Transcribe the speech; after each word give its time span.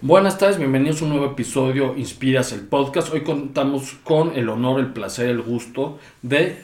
Buenas 0.00 0.38
tardes, 0.38 0.58
bienvenidos 0.58 1.02
a 1.02 1.06
un 1.06 1.10
nuevo 1.10 1.26
episodio 1.26 1.96
Inspiras 1.96 2.52
el 2.52 2.60
podcast. 2.60 3.12
Hoy 3.12 3.22
contamos 3.22 3.96
con 4.04 4.36
el 4.36 4.48
honor, 4.48 4.78
el 4.78 4.92
placer, 4.92 5.28
el 5.28 5.42
gusto 5.42 5.98
de 6.22 6.56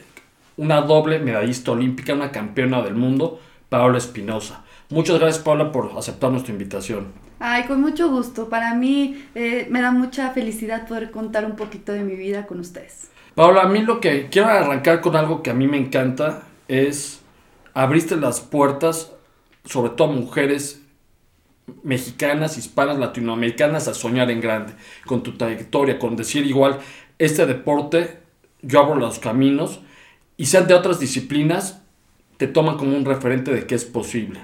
una 0.55 0.79
doble 0.79 1.19
medallista 1.19 1.71
olímpica, 1.71 2.13
una 2.13 2.31
campeona 2.31 2.81
del 2.81 2.95
mundo, 2.95 3.41
Paola 3.67 3.97
Espinosa. 3.97 4.63
Muchas 4.89 5.19
gracias 5.19 5.43
Paola 5.43 5.73
por 5.73 5.91
aceptar 5.97 6.31
nuestra 6.31 6.53
invitación. 6.53 7.07
Ay, 7.39 7.63
con 7.63 7.81
mucho 7.81 8.09
gusto. 8.09 8.47
Para 8.47 8.73
mí 8.73 9.25
eh, 9.35 9.67
me 9.69 9.81
da 9.81 9.91
mucha 9.91 10.31
felicidad 10.31 10.87
poder 10.87 11.11
contar 11.11 11.43
un 11.43 11.57
poquito 11.57 11.91
de 11.91 12.05
mi 12.05 12.15
vida 12.15 12.47
con 12.47 12.61
ustedes. 12.61 13.09
Paola, 13.35 13.63
a 13.63 13.67
mí 13.67 13.81
lo 13.81 13.99
que 13.99 14.29
quiero 14.29 14.47
arrancar 14.47 15.01
con 15.01 15.17
algo 15.17 15.43
que 15.43 15.49
a 15.49 15.53
mí 15.53 15.67
me 15.67 15.75
encanta 15.75 16.43
es 16.69 17.19
abriste 17.73 18.15
las 18.15 18.39
puertas, 18.39 19.11
sobre 19.65 19.89
todo 19.89 20.07
a 20.07 20.13
mujeres 20.13 20.84
mexicanas, 21.83 22.57
hispanas, 22.57 22.97
latinoamericanas 22.97 23.87
a 23.87 23.93
soñar 23.93 24.29
en 24.31 24.41
grande, 24.41 24.73
con 25.05 25.23
tu 25.23 25.37
trayectoria, 25.37 25.99
con 25.99 26.15
decir 26.15 26.45
igual, 26.45 26.79
este 27.17 27.45
deporte, 27.45 28.19
yo 28.61 28.79
abro 28.79 28.95
los 28.95 29.19
caminos, 29.19 29.81
y 30.37 30.47
sean 30.47 30.67
de 30.67 30.73
otras 30.73 30.99
disciplinas, 30.99 31.81
te 32.37 32.47
toman 32.47 32.77
como 32.77 32.95
un 32.95 33.05
referente 33.05 33.51
de 33.51 33.65
que 33.65 33.75
es 33.75 33.85
posible. 33.85 34.41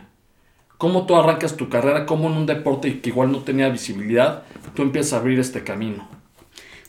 ¿Cómo 0.78 1.06
tú 1.06 1.16
arrancas 1.16 1.58
tu 1.58 1.70
carrera? 1.70 2.06
¿Cómo 2.06 2.30
en 2.30 2.38
un 2.38 2.46
deporte 2.46 3.02
que 3.02 3.10
igual 3.10 3.32
no 3.32 3.40
tenía 3.40 3.70
visibilidad, 3.70 4.44
tú 4.74 4.82
empiezas 4.82 5.14
a 5.14 5.18
abrir 5.18 5.40
este 5.40 5.64
camino? 5.64 6.10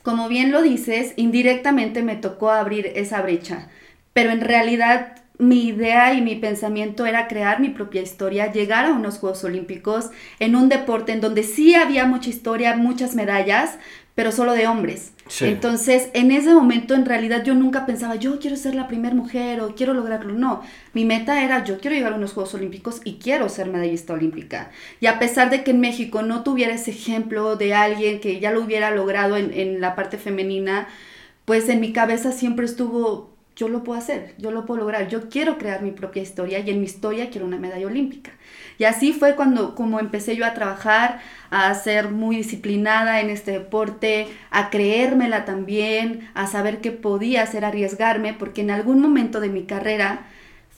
Como 0.02 0.28
bien 0.28 0.50
lo 0.50 0.62
dices, 0.62 1.12
indirectamente 1.16 2.02
me 2.02 2.16
tocó 2.16 2.50
abrir 2.50 2.86
esa 2.94 3.20
brecha, 3.22 3.68
pero 4.12 4.30
en 4.30 4.40
realidad 4.40 5.21
mi 5.38 5.66
idea 5.66 6.14
y 6.14 6.20
mi 6.20 6.36
pensamiento 6.36 7.06
era 7.06 7.26
crear 7.26 7.60
mi 7.60 7.70
propia 7.70 8.02
historia, 8.02 8.52
llegar 8.52 8.84
a 8.84 8.92
unos 8.92 9.18
Juegos 9.18 9.44
Olímpicos 9.44 10.10
en 10.38 10.54
un 10.56 10.68
deporte 10.68 11.12
en 11.12 11.20
donde 11.20 11.42
sí 11.42 11.74
había 11.74 12.06
mucha 12.06 12.30
historia, 12.30 12.76
muchas 12.76 13.14
medallas, 13.14 13.78
pero 14.14 14.30
solo 14.30 14.52
de 14.52 14.66
hombres. 14.66 15.12
Entonces, 15.40 16.10
en 16.12 16.30
ese 16.30 16.52
momento, 16.52 16.94
en 16.94 17.06
realidad, 17.06 17.42
yo 17.44 17.54
nunca 17.54 17.86
pensaba, 17.86 18.16
yo 18.16 18.38
quiero 18.38 18.56
ser 18.56 18.74
la 18.74 18.86
primera 18.86 19.14
mujer 19.14 19.62
o 19.62 19.74
quiero 19.74 19.94
lograrlo. 19.94 20.34
No, 20.34 20.62
mi 20.92 21.06
meta 21.06 21.42
era, 21.42 21.64
yo 21.64 21.78
quiero 21.78 21.96
llegar 21.96 22.12
a 22.12 22.16
unos 22.16 22.34
Juegos 22.34 22.52
Olímpicos 22.54 23.00
y 23.04 23.14
quiero 23.14 23.48
ser 23.48 23.68
medallista 23.68 24.12
olímpica. 24.12 24.70
Y 25.00 25.06
a 25.06 25.18
pesar 25.18 25.48
de 25.48 25.64
que 25.64 25.70
en 25.70 25.80
México 25.80 26.22
no 26.22 26.42
tuviera 26.42 26.74
ese 26.74 26.90
ejemplo 26.90 27.56
de 27.56 27.72
alguien 27.72 28.20
que 28.20 28.40
ya 28.40 28.50
lo 28.50 28.62
hubiera 28.62 28.90
logrado 28.90 29.36
en, 29.38 29.52
en 29.54 29.80
la 29.80 29.94
parte 29.94 30.18
femenina, 30.18 30.88
pues 31.46 31.68
en 31.68 31.80
mi 31.80 31.92
cabeza 31.92 32.32
siempre 32.32 32.66
estuvo, 32.66 33.31
yo 33.54 33.68
lo 33.68 33.84
puedo 33.84 33.98
hacer, 33.98 34.34
yo 34.38 34.50
lo 34.50 34.64
puedo 34.64 34.80
lograr, 34.80 35.08
yo 35.08 35.28
quiero 35.28 35.58
crear 35.58 35.82
mi 35.82 35.90
propia 35.90 36.22
historia 36.22 36.60
y 36.60 36.70
en 36.70 36.78
mi 36.80 36.86
historia 36.86 37.30
quiero 37.30 37.46
una 37.46 37.58
medalla 37.58 37.86
olímpica. 37.86 38.32
Y 38.78 38.84
así 38.84 39.12
fue 39.12 39.36
cuando 39.36 39.74
como 39.74 40.00
empecé 40.00 40.36
yo 40.36 40.46
a 40.46 40.54
trabajar, 40.54 41.20
a 41.50 41.72
ser 41.74 42.10
muy 42.10 42.36
disciplinada 42.36 43.20
en 43.20 43.30
este 43.30 43.52
deporte, 43.52 44.28
a 44.50 44.70
creérmela 44.70 45.44
también, 45.44 46.28
a 46.34 46.46
saber 46.46 46.80
que 46.80 46.92
podía 46.92 47.42
hacer 47.42 47.64
arriesgarme, 47.64 48.32
porque 48.32 48.62
en 48.62 48.70
algún 48.70 49.00
momento 49.00 49.40
de 49.40 49.50
mi 49.50 49.64
carrera 49.64 50.26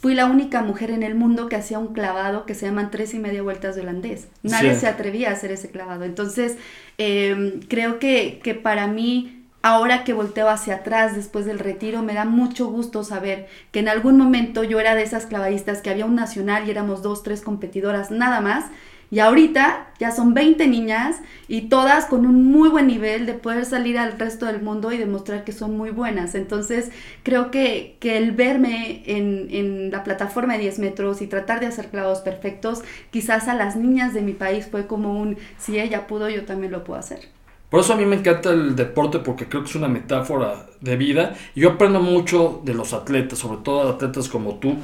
fui 0.04 0.14
la 0.14 0.26
única 0.26 0.60
mujer 0.60 0.90
en 0.90 1.02
el 1.02 1.14
mundo 1.14 1.48
que 1.48 1.56
hacía 1.56 1.78
un 1.78 1.94
clavado 1.94 2.44
que 2.44 2.54
se 2.54 2.66
llaman 2.66 2.90
tres 2.90 3.14
y 3.14 3.18
media 3.18 3.42
vueltas 3.42 3.74
de 3.74 3.80
holandés. 3.80 4.28
Nadie 4.42 4.74
se 4.74 4.86
atrevía 4.86 5.30
a 5.30 5.32
hacer 5.32 5.50
ese 5.50 5.70
clavado. 5.70 6.04
Entonces, 6.04 6.58
em, 6.98 7.60
creo 7.68 7.98
que, 7.98 8.38
que 8.42 8.54
para 8.54 8.86
mí 8.86 9.33
ahora 9.64 10.04
que 10.04 10.12
volteo 10.12 10.50
hacia 10.50 10.74
atrás 10.74 11.16
después 11.16 11.46
del 11.46 11.58
retiro, 11.58 12.02
me 12.02 12.12
da 12.12 12.26
mucho 12.26 12.66
gusto 12.66 13.02
saber 13.02 13.46
que 13.72 13.78
en 13.78 13.88
algún 13.88 14.18
momento 14.18 14.62
yo 14.62 14.78
era 14.78 14.94
de 14.94 15.02
esas 15.02 15.24
clavadistas 15.24 15.80
que 15.80 15.88
había 15.88 16.04
un 16.04 16.14
nacional 16.14 16.68
y 16.68 16.70
éramos 16.70 17.00
dos, 17.00 17.22
tres 17.22 17.40
competidoras 17.40 18.10
nada 18.10 18.42
más. 18.42 18.66
Y 19.10 19.20
ahorita 19.20 19.86
ya 19.98 20.10
son 20.10 20.34
20 20.34 20.66
niñas 20.66 21.16
y 21.48 21.62
todas 21.62 22.04
con 22.04 22.26
un 22.26 22.44
muy 22.44 22.68
buen 22.68 22.86
nivel 22.86 23.24
de 23.24 23.32
poder 23.32 23.64
salir 23.64 23.96
al 23.96 24.18
resto 24.18 24.44
del 24.44 24.60
mundo 24.60 24.92
y 24.92 24.98
demostrar 24.98 25.44
que 25.44 25.52
son 25.52 25.78
muy 25.78 25.88
buenas. 25.88 26.34
Entonces 26.34 26.90
creo 27.22 27.50
que, 27.50 27.96
que 28.00 28.18
el 28.18 28.32
verme 28.32 29.02
en, 29.06 29.48
en, 29.50 29.90
la 29.90 30.04
plataforma 30.04 30.54
de 30.54 30.60
10 30.60 30.78
metros 30.78 31.22
y 31.22 31.26
tratar 31.26 31.60
de 31.60 31.66
hacer 31.68 31.88
clavados 31.88 32.20
perfectos, 32.20 32.82
quizás 33.10 33.48
a 33.48 33.54
las 33.54 33.76
niñas 33.76 34.12
de 34.12 34.20
mi 34.20 34.34
país 34.34 34.68
fue 34.70 34.86
como 34.86 35.18
un, 35.18 35.38
si 35.56 35.80
ella 35.80 36.06
pudo, 36.06 36.28
yo 36.28 36.44
también 36.44 36.70
lo 36.70 36.84
puedo 36.84 37.00
hacer. 37.00 37.33
Por 37.74 37.80
eso 37.80 37.94
a 37.94 37.96
mí 37.96 38.06
me 38.06 38.14
encanta 38.14 38.50
el 38.50 38.76
deporte 38.76 39.18
porque 39.18 39.48
creo 39.48 39.64
que 39.64 39.68
es 39.68 39.74
una 39.74 39.88
metáfora 39.88 40.66
de 40.80 40.94
vida. 40.94 41.34
Yo 41.56 41.70
aprendo 41.70 41.98
mucho 41.98 42.62
de 42.64 42.72
los 42.72 42.92
atletas, 42.92 43.40
sobre 43.40 43.62
todo 43.64 43.88
atletas 43.88 44.28
como 44.28 44.60
tú. 44.60 44.76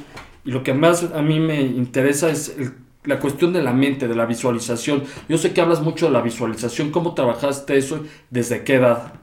Y 0.43 0.51
lo 0.51 0.61
que 0.61 0.73
más 0.73 1.05
a 1.15 1.21
mí 1.21 1.39
me 1.39 1.61
interesa 1.61 2.29
es 2.29 2.53
la 3.05 3.21
cuestión 3.21 3.53
de 3.53 3.63
la 3.63 3.71
mente, 3.71 4.09
de 4.09 4.15
la 4.15 4.25
visualización. 4.25 5.05
Yo 5.29 5.37
sé 5.37 5.53
que 5.53 5.61
hablas 5.61 5.79
mucho 5.81 6.07
de 6.07 6.11
la 6.11 6.21
visualización. 6.21 6.91
¿Cómo 6.91 7.13
trabajaste 7.13 7.77
eso? 7.77 8.03
¿Desde 8.29 8.65
qué 8.65 8.73
edad? 8.73 9.13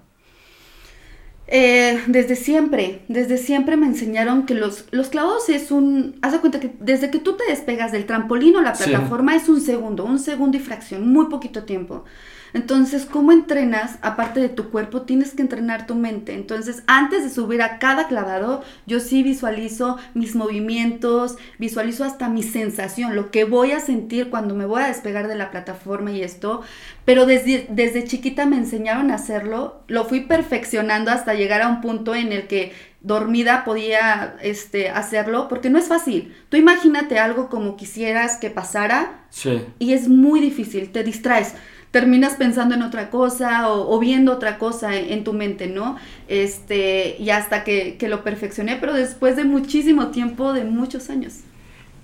Eh, 1.47 2.03
desde 2.07 2.37
siempre, 2.37 3.03
desde 3.09 3.37
siempre 3.37 3.77
me 3.77 3.87
enseñaron 3.87 4.47
que 4.47 4.55
los, 4.55 4.87
los 4.93 5.09
clavos 5.09 5.51
es 5.51 5.71
un, 5.71 6.17
haz 6.23 6.33
de 6.33 6.39
cuenta 6.39 6.59
que 6.59 6.73
desde 6.81 7.11
que 7.11 7.19
tú 7.19 7.37
te 7.37 7.45
despegas 7.47 7.93
del 7.93 8.07
trampolín 8.07 8.57
o 8.57 8.63
la 8.63 8.73
plataforma 8.73 9.37
es 9.37 9.47
un 9.51 9.61
segundo, 9.61 10.07
un 10.07 10.19
segundo 10.19 10.57
y 10.57 10.61
fracción, 10.61 11.13
muy 11.13 11.27
poquito 11.27 11.65
tiempo. 11.65 12.07
Entonces, 12.55 13.05
¿cómo 13.05 13.33
entrenas? 13.33 13.99
Aparte 14.03 14.41
de 14.41 14.49
tu 14.49 14.71
cuerpo, 14.71 15.03
tienes 15.03 15.33
que 15.33 15.43
entrenar 15.43 15.87
tu 15.87 15.95
mente. 15.95 16.35
Entonces, 16.35 16.83
antes 16.87 17.23
de 17.23 17.31
subir 17.31 17.63
a 17.63 17.79
cada 17.79 18.09
clavado, 18.09 18.63
yo 18.87 19.01
sí 19.01 19.23
visualizo 19.23 19.99
mis 20.15 20.35
movimientos, 20.35 21.37
visualizo 21.59 22.05
hasta 22.05 22.29
mi 22.29 22.43
sensación, 22.43 23.17
lo 23.17 23.31
que 23.31 23.45
voy 23.45 23.73
a 23.73 23.81
sentir 23.81 24.31
cuando 24.31 24.55
me 24.55 24.67
voy 24.67 24.83
a 24.83 24.89
despegar 24.89 25.29
de 25.29 25.35
la 25.35 25.51
plataforma 25.51 26.11
y 26.11 26.23
esto. 26.23 26.63
Pero 27.05 27.27
desde, 27.27 27.67
desde 27.71 28.05
chiquita 28.05 28.47
me 28.47 28.57
enseñaron 28.57 29.11
a 29.11 29.17
hacerlo, 29.17 29.83
lo 29.87 30.05
fui 30.05 30.21
perfeccionando 30.21 31.11
hasta 31.11 31.35
llegar 31.35 31.63
a 31.63 31.69
un 31.69 31.81
punto 31.81 32.15
en 32.15 32.33
el 32.33 32.47
que 32.47 32.73
dormida 33.01 33.65
podía 33.65 34.37
este, 34.43 34.91
hacerlo, 34.91 35.49
porque 35.49 35.71
no 35.71 35.79
es 35.79 35.87
fácil. 35.87 36.35
Tú 36.49 36.57
imagínate 36.57 37.19
algo 37.19 37.49
como 37.49 37.77
quisieras 37.77 38.37
que 38.39 38.51
pasara 38.51 39.25
sí. 39.31 39.63
y 39.79 39.93
es 39.93 40.09
muy 40.09 40.41
difícil, 40.41 40.91
te 40.91 41.05
distraes 41.05 41.55
terminas 41.91 42.35
pensando 42.35 42.75
en 42.75 42.83
otra 42.83 43.11
cosa 43.11 43.71
o, 43.71 43.99
viendo 43.99 44.33
otra 44.33 44.59
cosa 44.59 44.97
en, 44.97 45.25
tu 45.25 45.33
mente, 45.33 45.69
¿no? 45.69 45.97
Este, 46.29 47.17
y 47.19 47.31
hasta 47.31 47.65
que, 47.65 47.97
que, 47.97 48.09
lo 48.09 48.23
perfeccioné, 48.23 48.77
pero 48.77 48.93
después 48.93 49.37
de 49.37 49.45
muchísimo 49.45 50.09
tiempo, 50.09 50.53
de 50.53 50.65
muchos 50.65 51.11
años. 51.11 51.41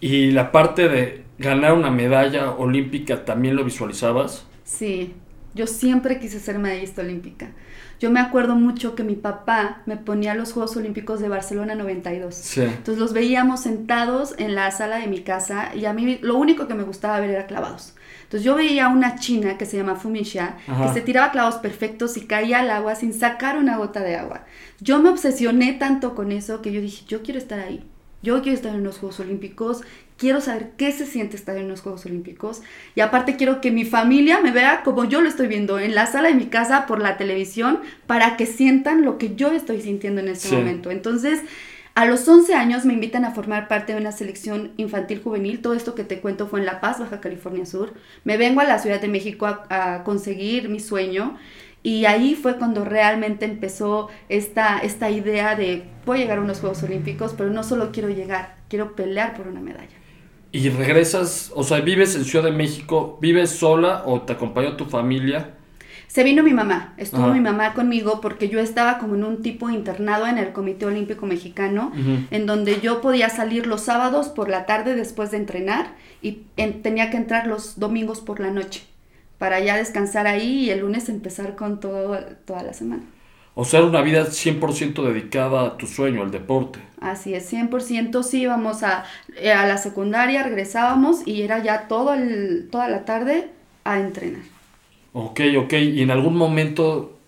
¿Y 0.01 0.31
la 0.31 0.53
parte 0.53 0.89
de 0.89 1.25
ganar 1.39 1.75
una 1.75 1.91
medalla 1.91 2.53
olímpica 2.53 3.25
también 3.25 3.57
lo 3.57 3.65
visualizabas? 3.65 4.47
Sí, 4.65 5.15
yo 5.55 5.67
siempre 5.67 6.19
quise 6.19 6.41
ser 6.41 6.59
medallista 6.59 7.03
olímpica. 7.03 7.51
Yo 8.01 8.11
me 8.11 8.21
acuerdo 8.21 8.57
mucho 8.57 8.95
que 8.95 9.05
mi 9.05 9.15
papá 9.15 9.83
me 9.87 9.97
ponía 9.97 10.35
los 10.35 10.53
Juegos 10.53 10.77
Olímpicos 10.77 11.21
de 11.21 11.29
Barcelona 11.29 11.75
92. 11.75 12.35
Sí. 12.35 12.61
Entonces 12.63 12.99
los 12.99 13.13
veíamos 13.13 13.61
sentados 13.61 14.35
en 14.39 14.55
la 14.55 14.71
sala 14.73 14.99
de 14.99 15.07
mi 15.07 15.21
casa 15.21 15.75
y 15.75 15.85
a 15.85 15.93
mí 15.93 16.19
lo 16.21 16.37
único 16.37 16.67
que 16.67 16.75
me 16.75 16.83
gustaba 16.83 17.21
ver 17.21 17.31
era 17.31 17.47
clavados. 17.47 17.95
Entonces 18.35 18.47
yo 18.47 18.57
veía 18.57 18.89
una 18.89 19.15
china 19.15 19.57
que 19.57 19.65
se 19.65 19.77
llama 19.77 19.95
Fumisha, 19.95 20.57
que 20.67 20.93
se 20.93 21.03
tiraba 21.03 21.31
clavos 21.31 21.55
perfectos 21.55 22.17
y 22.17 22.23
caía 22.23 22.59
al 22.59 22.71
agua 22.71 22.97
sin 22.97 23.13
sacar 23.13 23.57
una 23.57 23.77
gota 23.77 24.01
de 24.01 24.17
agua. 24.17 24.45
Yo 24.81 24.99
me 24.99 25.09
obsesioné 25.09 25.75
tanto 25.75 26.17
con 26.17 26.33
eso 26.33 26.61
que 26.61 26.73
yo 26.73 26.81
dije, 26.81 27.05
yo 27.07 27.23
quiero 27.23 27.39
estar 27.39 27.61
ahí. 27.61 27.85
Yo 28.23 28.43
quiero 28.43 28.57
estar 28.57 28.75
en 28.75 28.83
los 28.83 28.99
Juegos 28.99 29.21
Olímpicos, 29.21 29.83
quiero 30.17 30.41
saber 30.41 30.73
qué 30.77 30.91
se 30.91 31.07
siente 31.07 31.37
estar 31.37 31.57
en 31.57 31.69
los 31.69 31.81
Juegos 31.81 32.07
Olímpicos 32.07 32.63
y 32.97 33.03
aparte 33.03 33.37
quiero 33.37 33.61
que 33.61 33.71
mi 33.71 33.85
familia 33.85 34.41
me 34.41 34.51
vea 34.51 34.83
como 34.83 35.05
yo 35.05 35.21
lo 35.21 35.29
estoy 35.29 35.47
viendo 35.47 35.79
en 35.79 35.95
la 35.95 36.07
sala 36.07 36.27
de 36.27 36.35
mi 36.35 36.47
casa 36.47 36.87
por 36.87 37.01
la 37.01 37.17
televisión 37.17 37.83
para 38.09 38.37
que 38.37 38.47
sientan 38.47 39.03
lo 39.03 39.17
que 39.17 39.37
yo 39.37 39.53
estoy 39.53 39.81
sintiendo 39.81 40.21
en 40.21 40.27
este 40.27 40.57
momento. 40.57 40.91
Entonces, 40.91 41.41
a 41.95 42.07
los 42.07 42.27
11 42.27 42.55
años 42.55 42.85
me 42.85 42.93
invitan 42.93 43.25
a 43.25 43.31
formar 43.31 43.69
parte 43.69 43.93
de 43.93 44.01
una 44.01 44.11
selección 44.11 44.73
infantil 44.77 45.21
juvenil. 45.23 45.63
Todo 45.63 45.75
esto 45.75 45.95
que 45.95 46.03
te 46.03 46.21
cuento 46.21 46.49
fue 46.49 46.59
en 46.59 46.67
La 46.67 46.81
Paz, 46.81 46.99
Baja 46.99 47.21
California 47.21 47.67
Sur. 47.67 47.95
Me 48.25 48.37
vengo 48.37 48.61
a 48.61 48.65
la 48.65 48.81
Ciudad 48.81 49.01
de 49.01 49.07
México 49.07 49.47
a, 49.47 50.03
conseguir 50.03 50.69
mi 50.69 50.81
sueño. 50.81 51.39
Y 51.85 52.07
ahí 52.07 52.35
fue 52.35 52.57
cuando 52.57 52.85
realmente 52.85 53.45
empezó 53.45 54.09
esta, 54.29 54.79
esta 54.79 55.11
idea 55.11 55.55
de 55.55 55.85
voy 56.05 56.19
a 56.19 56.21
llegar 56.23 56.39
a 56.39 56.41
unos 56.41 56.59
Juegos 56.59 56.83
Olímpicos, 56.83 57.35
pero 57.37 57.51
no 57.51 57.63
solo 57.63 57.93
quiero 57.93 58.09
llegar, 58.09 58.57
quiero 58.69 58.97
pelear 58.97 59.37
por 59.37 59.47
una 59.47 59.61
medalla. 59.61 59.95
¿Y 60.51 60.69
regresas, 60.71 61.53
o 61.55 61.63
sea, 61.63 61.81
vives 61.81 62.17
en 62.17 62.25
Ciudad 62.25 62.45
de 62.45 62.53
México, 62.53 63.19
vives 63.21 63.51
sola 63.51 64.03
o 64.07 64.23
te 64.23 64.33
acompañó 64.33 64.77
tu 64.77 64.87
familia? 64.87 65.55
Se 66.15 66.23
vino 66.23 66.45
mi 66.45 66.53
mamá, 66.53 66.95
estuvo 66.97 67.27
mi 67.33 67.41
mamá 67.41 67.75
conmigo 67.75 68.21
porque 68.21 68.49
yo 68.49 68.61
estaba 68.61 68.99
como 68.99 69.17
en 69.17 69.25
un 69.25 69.43
tipo 69.43 69.69
internado 69.69 70.29
en 70.29 70.39
el 70.39 70.53
Comité 70.53 70.87
Olímpico 70.87 71.27
Mexicano, 71.27 71.91
en 72.31 72.47
donde 72.47 72.81
yo 72.81 73.01
podía 73.01 73.29
salir 73.31 73.67
los 73.67 73.81
sábados 73.81 74.29
por 74.29 74.49
la 74.49 74.65
tarde 74.65 74.95
después 74.95 75.33
de 75.33 75.39
entrenar 75.39 75.89
y 76.23 76.45
tenía 76.85 77.11
que 77.11 77.17
entrar 77.17 77.49
los 77.49 77.81
domingos 77.81 78.21
por 78.21 78.39
la 78.39 78.53
noche 78.53 78.85
para 79.39 79.59
ya 79.59 79.77
descansar 79.77 80.29
ahí 80.29 80.67
y 80.67 80.71
el 80.71 80.83
lunes 80.83 81.09
empezar 81.09 81.57
con 81.57 81.81
todo, 81.81 82.17
toda 82.45 82.63
la 82.63 82.75
semana. 82.75 83.03
O 83.57 83.65
sea, 83.65 83.83
una 83.83 84.01
vida 84.01 84.25
100% 84.25 85.05
dedicada 85.05 85.67
a 85.67 85.77
tu 85.77 85.89
sueño, 85.89 86.23
al 86.23 86.31
deporte. 86.31 86.79
Así 87.01 87.35
es, 87.35 87.53
100% 87.53 88.23
sí 88.23 88.43
íbamos 88.43 88.85
a, 88.85 89.03
eh, 89.37 89.51
a 89.51 89.67
la 89.67 89.79
secundaria, 89.79 90.45
regresábamos 90.45 91.27
y 91.27 91.43
era 91.43 91.61
ya 91.61 91.89
todo 91.89 92.15
el, 92.15 92.69
toda 92.71 92.87
la 92.87 93.05
tarde 93.05 93.51
a 93.83 93.99
entrenar. 93.99 94.54
Ok, 95.15 95.41
ok. 95.59 95.73
¿Y 95.75 96.03
en 96.03 96.11
algún 96.11 96.37
momento 96.37 97.19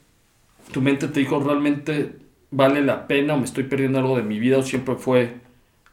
tu 0.72 0.82
mente 0.82 1.08
te 1.08 1.20
dijo 1.20 1.40
realmente 1.40 2.16
vale 2.50 2.82
la 2.82 3.06
pena 3.08 3.34
o 3.34 3.38
me 3.38 3.44
estoy 3.44 3.64
perdiendo 3.64 3.98
algo 3.98 4.16
de 4.16 4.22
mi 4.24 4.38
vida 4.40 4.58
o 4.58 4.62
siempre 4.62 4.96
fue 4.96 5.36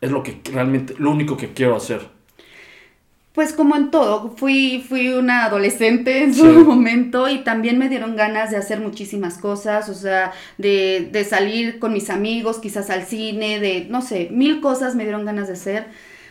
es 0.01 0.11
lo 0.11 0.23
que 0.23 0.41
realmente 0.51 0.95
lo 0.97 1.11
único 1.11 1.37
que 1.37 1.53
quiero 1.53 1.75
hacer? 1.75 2.09
Pues 3.33 3.51
como 3.53 3.75
en 3.75 3.89
todo, 3.89 4.35
fui, 4.37 4.85
fui 4.87 5.07
una 5.09 5.45
adolescente 5.45 6.23
en 6.23 6.35
su 6.35 6.45
momento 6.45 7.27
y 7.29 7.39
también 7.43 7.79
me 7.79 7.89
dieron 7.89 8.15
ganas 8.15 8.51
de 8.51 8.57
hacer 8.57 8.79
muchísimas 8.79 9.39
cosas, 9.39 9.89
o 9.89 9.95
sea, 9.95 10.33
de, 10.59 11.09
de 11.11 11.23
salir 11.25 11.79
con 11.79 11.93
mis 11.93 12.11
amigos, 12.11 12.59
quizás 12.59 12.91
al 12.91 13.05
cine, 13.05 13.59
de, 13.59 13.85
no 13.89 14.01
sé, 14.03 14.29
mil 14.31 14.61
cosas 14.61 14.95
me 14.95 15.03
dieron 15.03 15.25
ganas 15.25 15.47
de 15.47 15.53
hacer. 15.53 15.87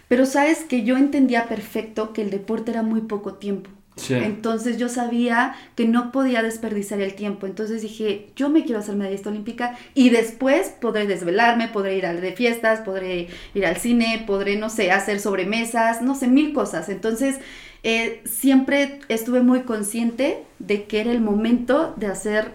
Pero 0.08 0.26
sabes 0.26 0.60
que 0.64 0.84
yo 0.84 0.96
entendía 0.96 1.48
perfecto 1.48 2.12
que 2.12 2.22
el 2.22 2.30
deporte 2.30 2.70
era 2.70 2.82
muy 2.82 3.00
poco 3.02 3.34
tiempo. 3.34 3.70
Entonces 4.08 4.78
yo 4.78 4.88
sabía 4.88 5.54
que 5.76 5.86
no 5.86 6.12
podía 6.12 6.42
desperdiciar 6.42 7.00
el 7.00 7.14
tiempo. 7.14 7.46
Entonces 7.46 7.82
dije, 7.82 8.30
yo 8.36 8.48
me 8.48 8.64
quiero 8.64 8.80
hacer 8.80 8.96
medallista 8.96 9.30
olímpica 9.30 9.76
y 9.94 10.10
después 10.10 10.74
podré 10.80 11.06
desvelarme, 11.06 11.68
podré 11.68 11.96
ir 11.96 12.06
a 12.06 12.14
de 12.14 12.32
fiestas, 12.32 12.80
podré 12.80 13.28
ir 13.54 13.66
al 13.66 13.76
cine, 13.76 14.24
podré, 14.26 14.56
no 14.56 14.70
sé, 14.70 14.90
hacer 14.90 15.20
sobremesas, 15.20 16.02
no 16.02 16.14
sé, 16.14 16.26
mil 16.28 16.52
cosas. 16.52 16.88
Entonces 16.88 17.38
eh, 17.82 18.22
siempre 18.24 19.00
estuve 19.08 19.42
muy 19.42 19.62
consciente 19.62 20.42
de 20.58 20.84
que 20.84 21.00
era 21.00 21.12
el 21.12 21.20
momento 21.20 21.94
de 21.96 22.06
hacer 22.06 22.52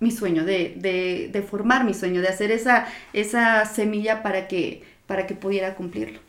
mi 0.00 0.10
sueño, 0.10 0.44
de, 0.44 0.74
de, 0.76 1.28
de 1.32 1.42
formar 1.42 1.84
mi 1.84 1.94
sueño, 1.94 2.20
de 2.22 2.28
hacer 2.28 2.50
esa, 2.50 2.86
esa 3.12 3.64
semilla 3.66 4.22
para 4.22 4.48
que, 4.48 4.82
para 5.06 5.26
que 5.26 5.34
pudiera 5.34 5.74
cumplirlo. 5.74 6.20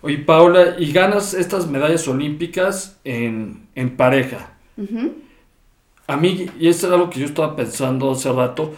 Oye, 0.00 0.18
Paula, 0.18 0.76
y 0.78 0.92
ganas 0.92 1.34
estas 1.34 1.68
medallas 1.68 2.06
olímpicas 2.06 2.98
en, 3.04 3.68
pareja. 3.96 4.56
A 6.06 6.16
mí, 6.16 6.46
y 6.58 6.68
eso 6.68 6.86
es 6.86 6.92
algo 6.92 7.10
que 7.10 7.20
yo 7.20 7.26
estaba 7.26 7.56
pensando 7.56 8.10
hace 8.10 8.32
rato, 8.32 8.74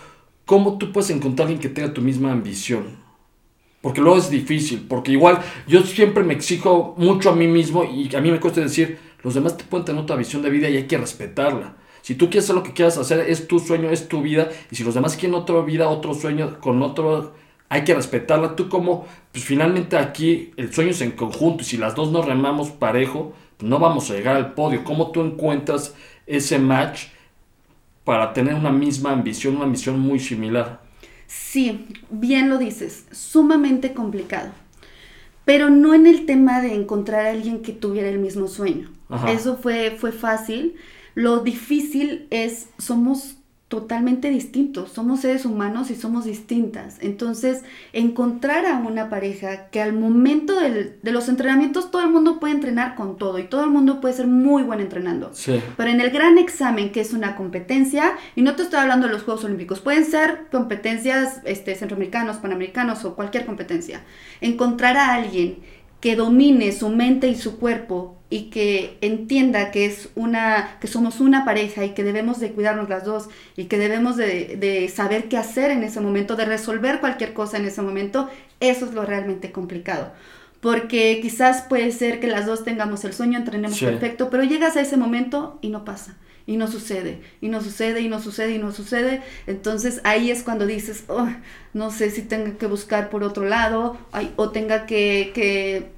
¿cómo 0.46 0.78
tú 0.78 0.92
puedes 0.92 1.10
encontrar 1.10 1.46
a 1.46 1.50
alguien 1.50 1.60
que 1.60 1.68
tenga 1.68 1.92
tu 1.92 2.00
misma 2.00 2.32
ambición? 2.32 2.98
Porque 3.82 4.00
luego 4.00 4.18
es 4.18 4.30
difícil, 4.30 4.86
porque 4.88 5.12
igual 5.12 5.40
yo 5.66 5.82
siempre 5.82 6.24
me 6.24 6.34
exijo 6.34 6.94
mucho 6.96 7.30
a 7.30 7.36
mí 7.36 7.46
mismo 7.46 7.84
y 7.84 8.14
a 8.14 8.20
mí 8.20 8.30
me 8.30 8.40
cuesta 8.40 8.60
decir, 8.60 8.98
los 9.22 9.34
demás 9.34 9.56
te 9.56 9.64
pueden 9.64 9.84
tener 9.84 10.02
otra 10.02 10.16
visión 10.16 10.42
de 10.42 10.50
vida 10.50 10.68
y 10.68 10.76
hay 10.76 10.86
que 10.86 10.98
respetarla. 10.98 11.76
Si 12.02 12.14
tú 12.14 12.30
quieres 12.30 12.44
hacer 12.44 12.56
lo 12.56 12.62
que 12.62 12.72
quieras 12.72 12.96
hacer, 12.96 13.20
es 13.28 13.46
tu 13.46 13.58
sueño, 13.58 13.90
es 13.90 14.08
tu 14.08 14.22
vida, 14.22 14.48
y 14.70 14.76
si 14.76 14.84
los 14.84 14.94
demás 14.94 15.16
quieren 15.16 15.34
otra 15.34 15.60
vida, 15.60 15.88
otro 15.88 16.14
sueño, 16.14 16.58
con 16.60 16.82
otro 16.82 17.34
hay 17.70 17.84
que 17.84 17.94
respetarla. 17.94 18.56
Tú 18.56 18.68
como, 18.68 19.06
pues 19.32 19.44
finalmente 19.44 19.96
aquí 19.96 20.52
el 20.58 20.74
sueño 20.74 20.90
es 20.90 21.00
en 21.00 21.12
conjunto 21.12 21.62
y 21.62 21.64
si 21.64 21.78
las 21.78 21.94
dos 21.94 22.12
nos 22.12 22.26
remamos 22.26 22.70
parejo, 22.70 23.32
pues 23.56 23.70
no 23.70 23.78
vamos 23.78 24.10
a 24.10 24.14
llegar 24.14 24.36
al 24.36 24.52
podio. 24.52 24.84
¿Cómo 24.84 25.12
tú 25.12 25.22
encuentras 25.22 25.94
ese 26.26 26.58
match 26.58 27.04
para 28.04 28.32
tener 28.32 28.54
una 28.54 28.72
misma 28.72 29.12
ambición, 29.12 29.56
una 29.56 29.64
ambición 29.64 29.98
muy 30.00 30.18
similar? 30.18 30.80
Sí, 31.28 31.86
bien 32.10 32.50
lo 32.50 32.58
dices, 32.58 33.06
sumamente 33.12 33.94
complicado. 33.94 34.50
Pero 35.44 35.70
no 35.70 35.94
en 35.94 36.06
el 36.06 36.26
tema 36.26 36.60
de 36.60 36.74
encontrar 36.74 37.26
a 37.26 37.30
alguien 37.30 37.62
que 37.62 37.72
tuviera 37.72 38.08
el 38.08 38.18
mismo 38.18 38.48
sueño. 38.48 38.90
Eso 39.28 39.56
fue, 39.56 39.96
fue 39.96 40.10
fácil. 40.10 40.74
Lo 41.14 41.40
difícil 41.40 42.26
es, 42.30 42.68
somos 42.78 43.36
totalmente 43.70 44.30
distintos, 44.30 44.90
somos 44.90 45.20
seres 45.20 45.44
humanos 45.44 45.92
y 45.92 45.94
somos 45.94 46.24
distintas. 46.24 46.96
Entonces, 47.00 47.62
encontrar 47.92 48.66
a 48.66 48.78
una 48.78 49.08
pareja 49.08 49.68
que 49.68 49.80
al 49.80 49.92
momento 49.92 50.58
de 50.58 51.12
los 51.12 51.28
entrenamientos 51.28 51.92
todo 51.92 52.02
el 52.02 52.08
mundo 52.08 52.40
puede 52.40 52.54
entrenar 52.54 52.96
con 52.96 53.16
todo 53.16 53.38
y 53.38 53.44
todo 53.44 53.62
el 53.62 53.70
mundo 53.70 54.00
puede 54.00 54.14
ser 54.14 54.26
muy 54.26 54.64
buen 54.64 54.80
entrenando. 54.80 55.30
Pero 55.76 55.88
en 55.88 56.00
el 56.00 56.10
gran 56.10 56.36
examen, 56.36 56.90
que 56.90 57.00
es 57.00 57.12
una 57.12 57.36
competencia, 57.36 58.14
y 58.34 58.42
no 58.42 58.56
te 58.56 58.64
estoy 58.64 58.80
hablando 58.80 59.06
de 59.06 59.12
los 59.12 59.22
Juegos 59.22 59.44
Olímpicos, 59.44 59.78
pueden 59.78 60.04
ser 60.04 60.48
competencias 60.50 61.40
este, 61.44 61.76
centroamericanos, 61.76 62.38
panamericanos 62.38 63.04
o 63.04 63.14
cualquier 63.14 63.46
competencia, 63.46 64.02
encontrar 64.40 64.96
a 64.96 65.14
alguien 65.14 65.58
que 66.00 66.16
domine 66.16 66.72
su 66.72 66.88
mente 66.88 67.28
y 67.28 67.36
su 67.36 67.58
cuerpo 67.58 68.16
y 68.30 68.44
que 68.50 68.96
entienda 69.00 69.70
que 69.70 69.86
es 69.86 70.08
una 70.14 70.78
que 70.80 70.86
somos 70.86 71.20
una 71.20 71.44
pareja 71.44 71.84
y 71.84 71.90
que 71.90 72.04
debemos 72.04 72.38
de 72.40 72.52
cuidarnos 72.52 72.88
las 72.88 73.04
dos 73.04 73.28
y 73.56 73.64
que 73.64 73.76
debemos 73.76 74.16
de, 74.16 74.56
de, 74.56 74.88
saber 74.88 75.28
qué 75.28 75.36
hacer 75.36 75.70
en 75.70 75.82
ese 75.82 76.00
momento, 76.00 76.36
de 76.36 76.44
resolver 76.44 77.00
cualquier 77.00 77.34
cosa 77.34 77.58
en 77.58 77.66
ese 77.66 77.82
momento, 77.82 78.28
eso 78.60 78.86
es 78.86 78.94
lo 78.94 79.04
realmente 79.04 79.50
complicado. 79.52 80.12
Porque 80.60 81.20
quizás 81.22 81.62
puede 81.62 81.90
ser 81.90 82.20
que 82.20 82.26
las 82.26 82.46
dos 82.46 82.64
tengamos 82.64 83.04
el 83.04 83.12
sueño, 83.14 83.38
entrenemos 83.38 83.80
perfecto, 83.80 84.28
pero 84.28 84.44
llegas 84.44 84.76
a 84.76 84.82
ese 84.82 84.96
momento 84.96 85.58
y 85.62 85.70
no 85.70 85.84
pasa, 85.86 86.16
y 86.46 86.56
no 86.56 86.66
sucede, 86.66 87.22
y 87.40 87.48
no 87.48 87.62
sucede, 87.62 88.02
y 88.02 88.08
no 88.08 88.20
sucede, 88.20 88.54
y 88.54 88.58
no 88.58 88.70
sucede. 88.72 89.22
Entonces 89.46 90.00
ahí 90.04 90.30
es 90.30 90.42
cuando 90.42 90.66
dices, 90.66 91.04
oh, 91.08 91.28
no 91.72 91.90
sé 91.90 92.10
si 92.10 92.22
tenga 92.22 92.58
que 92.58 92.66
buscar 92.66 93.08
por 93.08 93.24
otro 93.24 93.46
lado, 93.46 93.96
o 94.36 94.50
tenga 94.50 94.84
que, 94.84 95.32
que, 95.34 95.90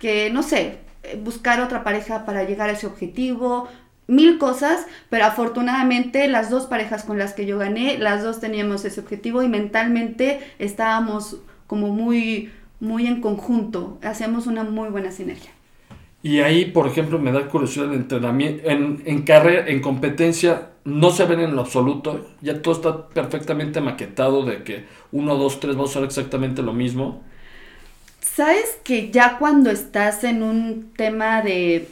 que, 0.00 0.30
no 0.30 0.42
sé, 0.42 0.78
buscar 1.22 1.60
otra 1.60 1.84
pareja 1.84 2.24
para 2.24 2.42
llegar 2.44 2.70
a 2.70 2.72
ese 2.72 2.86
objetivo, 2.86 3.68
mil 4.08 4.38
cosas, 4.38 4.86
pero 5.10 5.26
afortunadamente 5.26 6.26
las 6.28 6.50
dos 6.50 6.66
parejas 6.66 7.04
con 7.04 7.18
las 7.18 7.34
que 7.34 7.46
yo 7.46 7.58
gané, 7.58 7.98
las 7.98 8.22
dos 8.22 8.40
teníamos 8.40 8.84
ese 8.84 9.00
objetivo 9.00 9.42
y 9.42 9.48
mentalmente 9.48 10.40
estábamos 10.58 11.36
como 11.66 11.88
muy, 11.88 12.50
muy 12.80 13.06
en 13.06 13.20
conjunto, 13.20 13.98
hacíamos 14.02 14.46
una 14.46 14.64
muy 14.64 14.88
buena 14.90 15.10
sinergia. 15.12 15.50
Y 16.22 16.40
ahí, 16.40 16.64
por 16.66 16.86
ejemplo, 16.88 17.18
me 17.18 17.30
da 17.32 17.48
curiosidad 17.48 17.86
el 17.92 17.94
entrenamiento, 18.00 18.68
en, 18.68 19.02
en 19.06 19.22
carrera, 19.22 19.68
en 19.68 19.80
competencia, 19.80 20.70
no 20.84 21.10
se 21.12 21.24
ven 21.26 21.40
en 21.40 21.54
lo 21.54 21.60
absoluto, 21.62 22.26
ya 22.40 22.60
todo 22.60 22.74
está 22.74 23.08
perfectamente 23.08 23.80
maquetado 23.80 24.44
de 24.44 24.64
que 24.64 24.86
uno, 25.12 25.36
dos, 25.36 25.60
tres 25.60 25.78
va 25.78 25.84
a 25.84 25.88
ser 25.88 26.02
exactamente 26.04 26.62
lo 26.62 26.72
mismo. 26.72 27.22
Sabes 28.20 28.78
que 28.84 29.10
ya 29.10 29.38
cuando 29.38 29.70
estás 29.70 30.24
en 30.24 30.42
un 30.42 30.92
tema 30.96 31.42
de, 31.42 31.88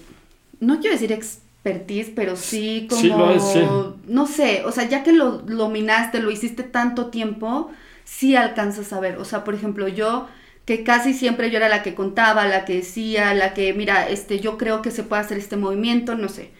no 0.61 0.81
quiero 0.81 0.94
decir 0.94 1.12
expertise, 1.12 2.11
pero 2.15 2.37
sí 2.37 2.87
como, 2.91 3.97
no 4.06 4.27
sé, 4.27 4.65
o 4.65 4.73
sea, 4.73 4.88
ya 4.88 5.03
que 5.03 5.12
lo 5.12 5.38
dominaste, 5.38 6.21
lo 6.21 6.31
hiciste 6.31 6.62
tanto 6.65 7.06
tiempo, 7.09 7.71
sí 8.05 8.37
alcanzas 8.37 8.93
a 8.93 9.00
ver. 9.00 9.19
O 9.19 9.25
sea, 9.25 9.44
por 9.44 9.55
ejemplo, 9.55 9.88
yo 9.88 10.29
que 10.67 10.85
casi 10.85 11.15
siempre 11.15 11.51
yo 11.51 11.57
era 11.57 11.71
la 11.71 11.83
que 11.83 11.95
contaba, 11.95 12.47
la 12.47 12.67
que 12.67 12.75
decía, 12.75 13.33
la 13.33 13.55
que, 13.55 13.73
mira, 13.73 14.09
este, 14.09 14.41
yo 14.41 14.59
creo 14.59 14.83
que 14.83 14.91
se 14.91 15.05
puede 15.05 15.23
hacer 15.23 15.39
este 15.39 15.57
movimiento, 15.57 16.17
no 16.17 16.29
sé. 16.29 16.51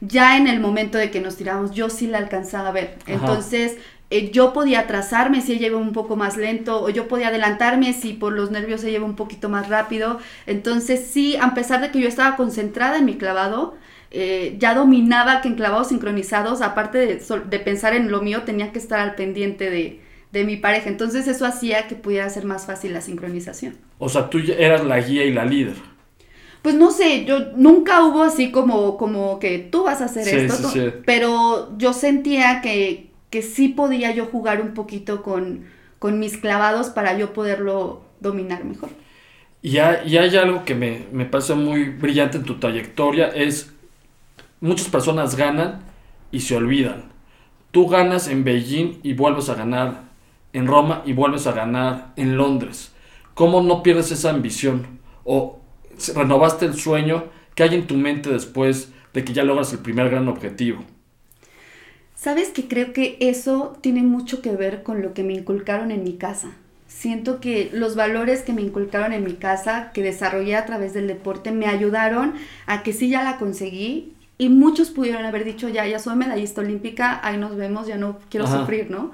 Ya 0.00 0.36
en 0.36 0.48
el 0.48 0.60
momento 0.60 0.98
de 0.98 1.10
que 1.10 1.20
nos 1.20 1.36
tiramos, 1.36 1.70
yo 1.70 1.88
sí 1.88 2.08
la 2.08 2.18
alcanzaba 2.18 2.68
a 2.68 2.72
ver. 2.72 2.98
Entonces, 3.06 3.78
eh, 4.12 4.30
yo 4.30 4.52
podía 4.52 4.80
atrasarme 4.80 5.40
si 5.40 5.54
ella 5.54 5.68
iba 5.68 5.78
un 5.78 5.94
poco 5.94 6.16
más 6.16 6.36
lento 6.36 6.82
o 6.82 6.90
yo 6.90 7.08
podía 7.08 7.28
adelantarme 7.28 7.94
si 7.94 8.12
por 8.12 8.34
los 8.34 8.50
nervios 8.50 8.84
ella 8.84 8.98
iba 8.98 9.06
un 9.06 9.16
poquito 9.16 9.48
más 9.48 9.70
rápido. 9.70 10.18
Entonces 10.46 11.06
sí, 11.10 11.38
a 11.40 11.54
pesar 11.54 11.80
de 11.80 11.90
que 11.90 11.98
yo 11.98 12.08
estaba 12.08 12.36
concentrada 12.36 12.98
en 12.98 13.06
mi 13.06 13.16
clavado, 13.16 13.74
eh, 14.10 14.56
ya 14.58 14.74
dominaba 14.74 15.40
que 15.40 15.48
en 15.48 15.54
clavados 15.54 15.88
sincronizados, 15.88 16.60
aparte 16.60 16.98
de, 16.98 17.58
pensar 17.60 17.94
en 17.94 18.10
lo 18.10 18.20
mío, 18.20 18.42
tenía 18.42 18.70
que 18.70 18.78
estar 18.78 19.00
al 19.00 19.14
pendiente 19.14 19.70
de, 19.70 20.01
de 20.32 20.44
mi 20.44 20.56
pareja. 20.56 20.88
Entonces 20.88 21.28
eso 21.28 21.46
hacía 21.46 21.86
que 21.86 21.94
pudiera 21.94 22.28
ser 22.30 22.44
más 22.44 22.66
fácil 22.66 22.92
la 22.92 23.00
sincronización. 23.00 23.76
O 23.98 24.08
sea, 24.08 24.30
tú 24.30 24.38
eras 24.38 24.84
la 24.84 25.00
guía 25.00 25.24
y 25.24 25.32
la 25.32 25.44
líder. 25.44 25.76
Pues 26.62 26.74
no 26.76 26.90
sé, 26.90 27.24
yo 27.24 27.52
nunca 27.56 28.04
hubo 28.04 28.22
así 28.22 28.50
como, 28.52 28.96
como 28.96 29.38
que 29.40 29.58
tú 29.58 29.84
vas 29.84 30.00
a 30.00 30.04
hacer 30.04 30.28
esto, 30.28 30.72
pero 31.04 31.76
yo 31.76 31.92
sentía 31.92 32.60
que, 32.62 33.10
que 33.30 33.42
sí 33.42 33.68
podía 33.68 34.14
yo 34.14 34.26
jugar 34.26 34.60
un 34.60 34.72
poquito 34.72 35.22
con, 35.24 35.64
con 35.98 36.20
mis 36.20 36.36
clavados 36.36 36.90
para 36.90 37.18
yo 37.18 37.32
poderlo 37.32 38.04
dominar 38.20 38.64
mejor. 38.64 38.90
Y 39.60 39.78
hay, 39.78 40.16
hay 40.16 40.36
algo 40.36 40.64
que 40.64 40.76
me, 40.76 41.06
me 41.10 41.24
parece 41.24 41.54
muy 41.54 41.84
brillante 41.84 42.38
en 42.38 42.44
tu 42.44 42.54
trayectoria, 42.60 43.26
es 43.28 43.72
muchas 44.60 44.88
personas 44.88 45.34
ganan 45.34 45.80
y 46.30 46.40
se 46.40 46.56
olvidan. 46.56 47.10
Tú 47.72 47.88
ganas 47.88 48.28
en 48.28 48.44
Beijing 48.44 49.00
y 49.02 49.14
vuelves 49.14 49.48
a 49.48 49.54
ganar 49.54 50.11
en 50.52 50.66
Roma 50.66 51.02
y 51.04 51.12
vuelves 51.12 51.46
a 51.46 51.52
ganar 51.52 52.12
en 52.16 52.36
Londres. 52.36 52.92
¿Cómo 53.34 53.62
no 53.62 53.82
pierdes 53.82 54.10
esa 54.10 54.30
ambición? 54.30 55.00
¿O 55.24 55.60
renovaste 56.14 56.66
el 56.66 56.74
sueño 56.74 57.24
que 57.54 57.62
hay 57.62 57.74
en 57.74 57.86
tu 57.86 57.94
mente 57.94 58.30
después 58.30 58.92
de 59.14 59.24
que 59.24 59.32
ya 59.32 59.44
logras 59.44 59.72
el 59.72 59.80
primer 59.80 60.10
gran 60.10 60.28
objetivo? 60.28 60.84
Sabes 62.14 62.50
que 62.50 62.68
creo 62.68 62.92
que 62.92 63.16
eso 63.20 63.76
tiene 63.80 64.02
mucho 64.02 64.42
que 64.42 64.52
ver 64.52 64.82
con 64.82 65.02
lo 65.02 65.12
que 65.12 65.24
me 65.24 65.32
inculcaron 65.32 65.90
en 65.90 66.04
mi 66.04 66.14
casa. 66.14 66.52
Siento 66.86 67.40
que 67.40 67.70
los 67.72 67.96
valores 67.96 68.42
que 68.42 68.52
me 68.52 68.62
inculcaron 68.62 69.12
en 69.12 69.24
mi 69.24 69.32
casa, 69.32 69.90
que 69.92 70.02
desarrollé 70.02 70.54
a 70.54 70.66
través 70.66 70.92
del 70.94 71.08
deporte, 71.08 71.50
me 71.50 71.66
ayudaron 71.66 72.34
a 72.66 72.82
que 72.82 72.92
sí 72.92 73.08
ya 73.08 73.24
la 73.24 73.38
conseguí 73.38 74.12
y 74.38 74.50
muchos 74.50 74.90
pudieron 74.90 75.24
haber 75.24 75.44
dicho, 75.44 75.68
ya, 75.68 75.86
ya 75.86 75.98
soy 75.98 76.16
medallista 76.16 76.60
olímpica, 76.60 77.20
ahí 77.26 77.38
nos 77.38 77.56
vemos, 77.56 77.86
ya 77.86 77.96
no 77.96 78.18
quiero 78.30 78.46
sufrir, 78.46 78.90
¿no? 78.90 79.12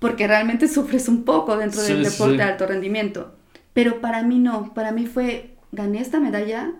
Porque 0.00 0.26
realmente 0.26 0.66
sufres 0.66 1.06
un 1.06 1.24
poco 1.24 1.56
dentro 1.56 1.80
del 1.82 2.02
deporte 2.02 2.38
de 2.38 2.42
alto 2.42 2.66
rendimiento. 2.66 3.36
Pero 3.72 4.00
para 4.00 4.24
mí 4.24 4.40
no, 4.40 4.74
para 4.74 4.90
mí 4.90 5.06
fue, 5.06 5.54
gané 5.70 6.00
esta 6.00 6.18
medalla, 6.18 6.72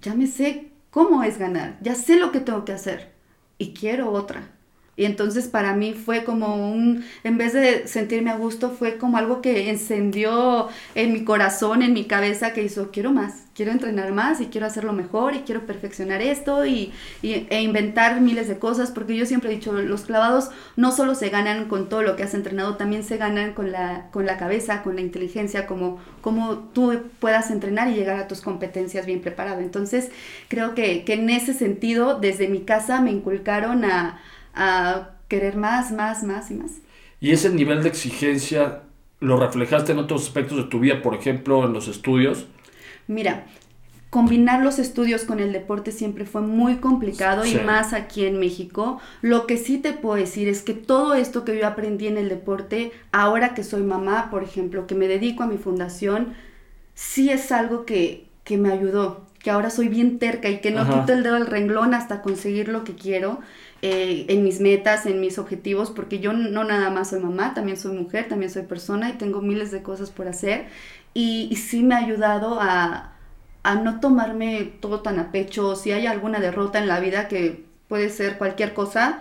ya 0.00 0.14
me 0.14 0.26
sé 0.26 0.70
cómo 0.90 1.22
es 1.22 1.38
ganar, 1.38 1.76
ya 1.82 1.94
sé 1.94 2.16
lo 2.16 2.32
que 2.32 2.40
tengo 2.40 2.64
que 2.64 2.72
hacer 2.72 3.12
y 3.58 3.74
quiero 3.74 4.10
otra. 4.10 4.52
Y 4.98 5.04
entonces 5.04 5.46
para 5.46 5.74
mí 5.76 5.94
fue 5.94 6.24
como 6.24 6.56
un, 6.72 7.04
en 7.22 7.38
vez 7.38 7.52
de 7.52 7.86
sentirme 7.86 8.30
a 8.30 8.36
gusto, 8.36 8.70
fue 8.70 8.98
como 8.98 9.16
algo 9.16 9.40
que 9.40 9.70
encendió 9.70 10.66
en 10.96 11.12
mi 11.12 11.22
corazón, 11.22 11.82
en 11.82 11.92
mi 11.92 12.06
cabeza, 12.06 12.52
que 12.52 12.64
hizo, 12.64 12.90
quiero 12.90 13.12
más, 13.12 13.44
quiero 13.54 13.70
entrenar 13.70 14.10
más 14.10 14.40
y 14.40 14.46
quiero 14.46 14.66
hacerlo 14.66 14.92
mejor 14.92 15.36
y 15.36 15.42
quiero 15.42 15.66
perfeccionar 15.66 16.20
esto 16.20 16.66
y, 16.66 16.92
e 17.22 17.62
inventar 17.62 18.20
miles 18.20 18.48
de 18.48 18.58
cosas, 18.58 18.90
porque 18.90 19.16
yo 19.16 19.24
siempre 19.24 19.52
he 19.52 19.54
dicho, 19.54 19.72
los 19.72 20.02
clavados 20.02 20.50
no 20.74 20.90
solo 20.90 21.14
se 21.14 21.28
ganan 21.28 21.68
con 21.68 21.88
todo 21.88 22.02
lo 22.02 22.16
que 22.16 22.24
has 22.24 22.34
entrenado, 22.34 22.76
también 22.76 23.04
se 23.04 23.18
ganan 23.18 23.54
con 23.54 23.70
la, 23.70 24.08
con 24.10 24.26
la 24.26 24.36
cabeza, 24.36 24.82
con 24.82 24.96
la 24.96 25.00
inteligencia, 25.00 25.68
como, 25.68 26.00
como 26.22 26.58
tú 26.58 27.02
puedas 27.20 27.52
entrenar 27.52 27.88
y 27.88 27.94
llegar 27.94 28.18
a 28.18 28.26
tus 28.26 28.40
competencias 28.40 29.06
bien 29.06 29.20
preparado. 29.20 29.60
Entonces 29.60 30.10
creo 30.48 30.74
que, 30.74 31.04
que 31.04 31.12
en 31.12 31.30
ese 31.30 31.54
sentido, 31.54 32.18
desde 32.18 32.48
mi 32.48 32.62
casa 32.62 33.00
me 33.00 33.12
inculcaron 33.12 33.84
a 33.84 34.20
a 34.58 35.12
querer 35.28 35.56
más, 35.56 35.92
más, 35.92 36.22
más 36.22 36.50
y 36.50 36.54
más. 36.54 36.72
¿Y 37.20 37.30
ese 37.32 37.50
nivel 37.50 37.82
de 37.82 37.88
exigencia 37.88 38.82
lo 39.20 39.38
reflejaste 39.38 39.92
en 39.92 39.98
otros 39.98 40.24
aspectos 40.24 40.58
de 40.58 40.64
tu 40.64 40.80
vida, 40.80 41.00
por 41.02 41.14
ejemplo, 41.14 41.64
en 41.64 41.72
los 41.72 41.88
estudios? 41.88 42.46
Mira, 43.06 43.46
combinar 44.10 44.62
los 44.62 44.78
estudios 44.78 45.24
con 45.24 45.40
el 45.40 45.52
deporte 45.52 45.92
siempre 45.92 46.24
fue 46.24 46.40
muy 46.40 46.76
complicado 46.76 47.44
y 47.44 47.56
más 47.56 47.92
aquí 47.92 48.24
en 48.24 48.38
México. 48.38 49.00
Lo 49.22 49.46
que 49.46 49.56
sí 49.56 49.78
te 49.78 49.92
puedo 49.92 50.16
decir 50.16 50.48
es 50.48 50.62
que 50.62 50.74
todo 50.74 51.14
esto 51.14 51.44
que 51.44 51.58
yo 51.58 51.66
aprendí 51.66 52.06
en 52.06 52.16
el 52.16 52.28
deporte, 52.28 52.92
ahora 53.12 53.54
que 53.54 53.64
soy 53.64 53.82
mamá, 53.82 54.30
por 54.30 54.42
ejemplo, 54.42 54.86
que 54.86 54.94
me 54.94 55.08
dedico 55.08 55.42
a 55.42 55.46
mi 55.46 55.58
fundación, 55.58 56.34
sí 56.94 57.30
es 57.30 57.52
algo 57.52 57.84
que, 57.84 58.26
que 58.44 58.56
me 58.56 58.72
ayudó, 58.72 59.26
que 59.40 59.50
ahora 59.50 59.70
soy 59.70 59.88
bien 59.88 60.18
terca 60.18 60.48
y 60.48 60.60
que 60.60 60.70
no 60.70 60.88
quito 60.88 61.12
el 61.12 61.22
dedo 61.22 61.36
al 61.36 61.46
renglón 61.46 61.94
hasta 61.94 62.22
conseguir 62.22 62.68
lo 62.68 62.84
que 62.84 62.94
quiero. 62.94 63.40
Eh, 63.82 64.26
en 64.28 64.42
mis 64.42 64.60
metas, 64.60 65.06
en 65.06 65.20
mis 65.20 65.38
objetivos, 65.38 65.90
porque 65.92 66.18
yo 66.18 66.32
no 66.32 66.64
nada 66.64 66.90
más 66.90 67.10
soy 67.10 67.20
mamá, 67.20 67.54
también 67.54 67.76
soy 67.76 67.96
mujer, 67.96 68.28
también 68.28 68.50
soy 68.50 68.62
persona 68.62 69.10
y 69.10 69.12
tengo 69.14 69.40
miles 69.40 69.70
de 69.70 69.82
cosas 69.82 70.10
por 70.10 70.28
hacer. 70.28 70.66
Y, 71.14 71.54
sí 71.56 71.82
me 71.82 71.94
ha 71.94 71.98
ayudado 71.98 72.60
a, 72.60 73.12
a 73.62 73.74
no 73.76 74.00
tomarme 74.00 74.64
todo 74.80 75.00
tan 75.02 75.18
a 75.18 75.30
pecho. 75.32 75.76
Si 75.76 75.92
hay 75.92 76.06
alguna 76.06 76.40
derrota 76.40 76.78
en 76.78 76.88
la 76.88 77.00
vida 77.00 77.28
que 77.28 77.64
puede 77.88 78.10
ser 78.10 78.38
cualquier 78.38 78.74
cosa, 78.74 79.20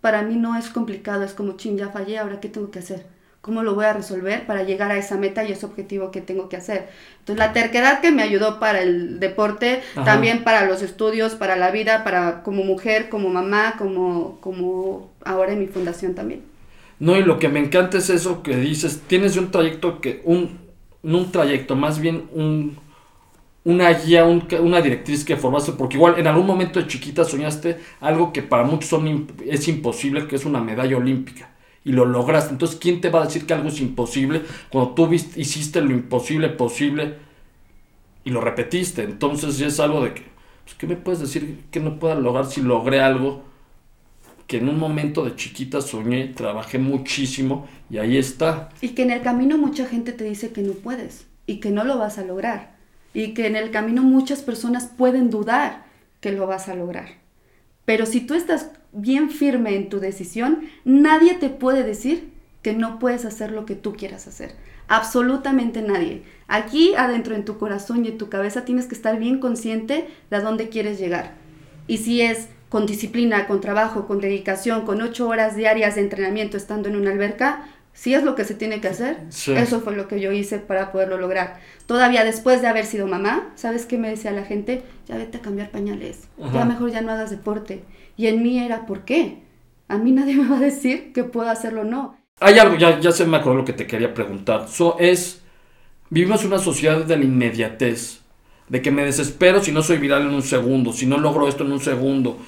para 0.00 0.22
mí 0.22 0.36
no 0.36 0.56
es 0.56 0.68
complicado, 0.68 1.22
es 1.24 1.32
como, 1.34 1.56
ching, 1.56 1.78
ya 1.78 1.90
fallé, 1.90 2.18
ahora 2.18 2.40
qué 2.40 2.48
tengo 2.48 2.70
que 2.70 2.80
hacer 2.80 3.15
cómo 3.46 3.62
lo 3.62 3.76
voy 3.76 3.84
a 3.84 3.92
resolver 3.92 4.44
para 4.44 4.64
llegar 4.64 4.90
a 4.90 4.98
esa 4.98 5.16
meta 5.16 5.44
y 5.44 5.52
ese 5.52 5.64
objetivo 5.64 6.10
que 6.10 6.20
tengo 6.20 6.48
que 6.48 6.56
hacer. 6.56 6.88
Entonces 7.20 7.38
la 7.38 7.52
terquedad 7.52 8.00
que 8.00 8.10
me 8.10 8.24
ayudó 8.24 8.58
para 8.58 8.82
el 8.82 9.20
deporte, 9.20 9.82
también 10.04 10.42
para 10.42 10.66
los 10.66 10.82
estudios, 10.82 11.36
para 11.36 11.54
la 11.54 11.70
vida, 11.70 12.02
para 12.02 12.42
como 12.42 12.64
mujer, 12.64 13.08
como 13.08 13.28
mamá, 13.28 13.76
como, 13.78 14.40
como 14.40 15.12
ahora 15.24 15.52
en 15.52 15.60
mi 15.60 15.68
fundación 15.68 16.16
también. 16.16 16.42
No, 16.98 17.16
y 17.16 17.22
lo 17.22 17.38
que 17.38 17.48
me 17.48 17.60
encanta 17.60 17.98
es 17.98 18.10
eso 18.10 18.42
que 18.42 18.56
dices, 18.56 19.02
tienes 19.06 19.36
un 19.36 19.52
trayecto 19.52 20.00
que, 20.00 20.22
un, 20.24 20.58
no 21.04 21.18
un 21.18 21.30
trayecto, 21.30 21.76
más 21.76 22.00
bien 22.00 22.24
un, 22.32 22.76
una 23.62 23.92
guía, 23.92 24.24
una 24.24 24.80
directriz 24.80 25.24
que 25.24 25.36
formaste, 25.36 25.70
porque 25.72 25.98
igual 25.98 26.18
en 26.18 26.26
algún 26.26 26.46
momento 26.46 26.80
de 26.80 26.88
chiquita 26.88 27.24
soñaste 27.24 27.78
algo 28.00 28.32
que 28.32 28.42
para 28.42 28.64
muchos 28.64 28.90
son, 28.90 29.28
es 29.46 29.68
imposible, 29.68 30.26
que 30.26 30.34
es 30.34 30.44
una 30.44 30.60
medalla 30.60 30.96
olímpica 30.96 31.50
y 31.86 31.92
lo 31.92 32.04
lograste. 32.04 32.50
Entonces, 32.50 32.78
¿quién 32.80 33.00
te 33.00 33.10
va 33.10 33.22
a 33.22 33.26
decir 33.26 33.46
que 33.46 33.54
algo 33.54 33.68
es 33.68 33.80
imposible 33.80 34.42
cuando 34.70 34.90
tú 34.90 35.08
hiciste 35.12 35.80
lo 35.80 35.92
imposible 35.92 36.48
posible 36.48 37.14
y 38.24 38.30
lo 38.30 38.40
repetiste? 38.40 39.04
Entonces, 39.04 39.56
ya 39.56 39.68
es 39.68 39.78
algo 39.78 40.02
de 40.02 40.12
que, 40.12 40.22
pues, 40.64 40.74
¿qué 40.76 40.88
me 40.88 40.96
puedes 40.96 41.20
decir 41.20 41.62
que 41.70 41.78
no 41.78 42.00
pueda 42.00 42.16
lograr 42.16 42.46
si 42.46 42.60
logré 42.60 43.00
algo 43.00 43.44
que 44.48 44.56
en 44.56 44.68
un 44.68 44.80
momento 44.80 45.24
de 45.24 45.36
chiquita 45.36 45.80
soñé, 45.80 46.26
trabajé 46.34 46.80
muchísimo 46.80 47.68
y 47.88 47.98
ahí 47.98 48.16
está? 48.16 48.70
Y 48.80 48.88
que 48.88 49.02
en 49.02 49.12
el 49.12 49.22
camino 49.22 49.56
mucha 49.56 49.86
gente 49.86 50.10
te 50.10 50.24
dice 50.24 50.50
que 50.52 50.62
no 50.62 50.72
puedes 50.72 51.28
y 51.46 51.60
que 51.60 51.70
no 51.70 51.84
lo 51.84 51.98
vas 51.98 52.18
a 52.18 52.24
lograr. 52.24 52.74
Y 53.14 53.32
que 53.32 53.46
en 53.46 53.54
el 53.54 53.70
camino 53.70 54.02
muchas 54.02 54.42
personas 54.42 54.86
pueden 54.86 55.30
dudar 55.30 55.86
que 56.20 56.32
lo 56.32 56.48
vas 56.48 56.68
a 56.68 56.74
lograr. 56.74 57.10
Pero 57.84 58.06
si 58.06 58.20
tú 58.22 58.34
estás 58.34 58.72
bien 58.96 59.30
firme 59.30 59.76
en 59.76 59.88
tu 59.88 60.00
decisión, 60.00 60.68
nadie 60.84 61.34
te 61.34 61.50
puede 61.50 61.84
decir 61.84 62.30
que 62.62 62.72
no 62.72 62.98
puedes 62.98 63.24
hacer 63.24 63.52
lo 63.52 63.66
que 63.66 63.76
tú 63.76 63.94
quieras 63.94 64.26
hacer. 64.26 64.54
Absolutamente 64.88 65.82
nadie. 65.82 66.22
Aquí 66.48 66.94
adentro 66.96 67.34
en 67.34 67.44
tu 67.44 67.58
corazón 67.58 68.04
y 68.04 68.08
en 68.08 68.18
tu 68.18 68.28
cabeza 68.28 68.64
tienes 68.64 68.86
que 68.86 68.94
estar 68.94 69.18
bien 69.18 69.38
consciente 69.38 70.08
de 70.30 70.36
a 70.36 70.40
dónde 70.40 70.68
quieres 70.68 70.98
llegar. 70.98 71.34
Y 71.86 71.98
si 71.98 72.22
es 72.22 72.48
con 72.68 72.86
disciplina, 72.86 73.46
con 73.46 73.60
trabajo, 73.60 74.06
con 74.06 74.20
dedicación, 74.20 74.84
con 74.84 75.00
ocho 75.02 75.28
horas 75.28 75.56
diarias 75.56 75.94
de 75.94 76.00
entrenamiento 76.00 76.56
estando 76.56 76.88
en 76.88 76.96
una 76.96 77.10
alberca, 77.10 77.66
si 77.92 78.14
es 78.14 78.22
lo 78.24 78.34
que 78.34 78.44
se 78.44 78.54
tiene 78.54 78.80
que 78.80 78.88
hacer, 78.88 79.20
eso 79.30 79.80
fue 79.80 79.96
lo 79.96 80.06
que 80.06 80.20
yo 80.20 80.30
hice 80.30 80.58
para 80.58 80.92
poderlo 80.92 81.16
lograr. 81.16 81.60
Todavía 81.86 82.24
después 82.24 82.60
de 82.60 82.66
haber 82.66 82.84
sido 82.84 83.06
mamá, 83.06 83.52
¿sabes 83.54 83.86
qué 83.86 83.96
me 83.96 84.10
decía 84.10 84.32
la 84.32 84.44
gente? 84.44 84.82
Ya 85.06 85.16
vete 85.16 85.38
a 85.38 85.40
cambiar 85.40 85.70
pañales, 85.70 86.28
ya 86.52 86.64
mejor 86.64 86.90
ya 86.90 87.00
no 87.00 87.12
hagas 87.12 87.30
deporte. 87.30 87.82
Y 88.16 88.26
en 88.26 88.42
mí 88.42 88.58
era, 88.58 88.86
¿por 88.86 89.04
qué? 89.04 89.42
A 89.88 89.98
mí 89.98 90.12
nadie 90.12 90.36
me 90.36 90.48
va 90.48 90.56
a 90.56 90.60
decir 90.60 91.12
que 91.12 91.24
puedo 91.24 91.48
hacerlo 91.48 91.82
o 91.82 91.84
no. 91.84 92.16
Hay 92.40 92.58
algo, 92.58 92.76
ya, 92.76 93.00
ya 93.00 93.12
se 93.12 93.24
me 93.26 93.36
acordó 93.36 93.58
lo 93.58 93.64
que 93.64 93.72
te 93.72 93.86
quería 93.86 94.12
preguntar. 94.12 94.68
So, 94.68 94.96
es, 94.98 95.42
vivimos 96.10 96.44
una 96.44 96.58
sociedad 96.58 97.04
de 97.04 97.16
la 97.16 97.24
inmediatez, 97.24 98.20
de 98.68 98.82
que 98.82 98.90
me 98.90 99.04
desespero 99.04 99.62
si 99.62 99.72
no 99.72 99.82
soy 99.82 99.98
viral 99.98 100.22
en 100.22 100.34
un 100.34 100.42
segundo, 100.42 100.92
si 100.92 101.06
no 101.06 101.18
logro 101.18 101.48
esto 101.48 101.64
en 101.64 101.72
un 101.72 101.80
segundo. 101.80 102.38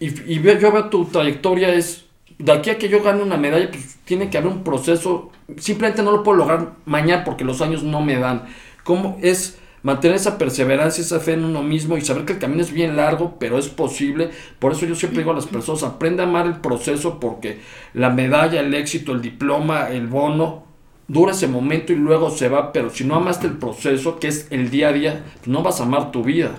Y, 0.00 0.08
y 0.32 0.42
yo 0.42 0.72
veo 0.72 0.88
tu 0.88 1.04
trayectoria 1.06 1.72
es, 1.74 2.04
de 2.38 2.52
aquí 2.52 2.70
a 2.70 2.78
que 2.78 2.88
yo 2.88 3.02
gane 3.02 3.22
una 3.22 3.36
medalla, 3.36 3.70
pues 3.70 3.98
tiene 4.04 4.28
que 4.28 4.38
haber 4.38 4.50
un 4.50 4.64
proceso, 4.64 5.30
simplemente 5.56 6.02
no 6.02 6.10
lo 6.10 6.22
puedo 6.22 6.38
lograr 6.38 6.72
mañana 6.84 7.24
porque 7.24 7.44
los 7.44 7.60
años 7.60 7.82
no 7.82 8.00
me 8.00 8.18
dan. 8.18 8.46
¿Cómo 8.82 9.18
es 9.22 9.58
mantener 9.82 10.16
esa 10.16 10.38
perseverancia, 10.38 11.02
esa 11.02 11.20
fe 11.20 11.34
en 11.34 11.44
uno 11.44 11.62
mismo 11.62 11.96
y 11.96 12.00
saber 12.02 12.24
que 12.24 12.34
el 12.34 12.38
camino 12.38 12.62
es 12.62 12.72
bien 12.72 12.96
largo, 12.96 13.36
pero 13.38 13.58
es 13.58 13.68
posible. 13.68 14.30
Por 14.58 14.72
eso 14.72 14.86
yo 14.86 14.94
siempre 14.94 15.18
digo 15.18 15.32
a 15.32 15.36
las 15.36 15.46
personas, 15.46 15.82
aprende 15.82 16.22
a 16.22 16.26
amar 16.26 16.46
el 16.46 16.56
proceso 16.56 17.18
porque 17.20 17.60
la 17.94 18.10
medalla, 18.10 18.60
el 18.60 18.74
éxito, 18.74 19.12
el 19.12 19.22
diploma, 19.22 19.90
el 19.90 20.06
bono, 20.06 20.64
dura 21.08 21.32
ese 21.32 21.48
momento 21.48 21.92
y 21.92 21.96
luego 21.96 22.30
se 22.30 22.48
va, 22.48 22.72
pero 22.72 22.90
si 22.90 23.04
no 23.04 23.16
amaste 23.16 23.46
el 23.46 23.58
proceso, 23.58 24.18
que 24.18 24.28
es 24.28 24.46
el 24.50 24.70
día 24.70 24.88
a 24.88 24.92
día, 24.92 25.24
no 25.46 25.62
vas 25.62 25.80
a 25.80 25.84
amar 25.84 26.12
tu 26.12 26.22
vida. 26.22 26.52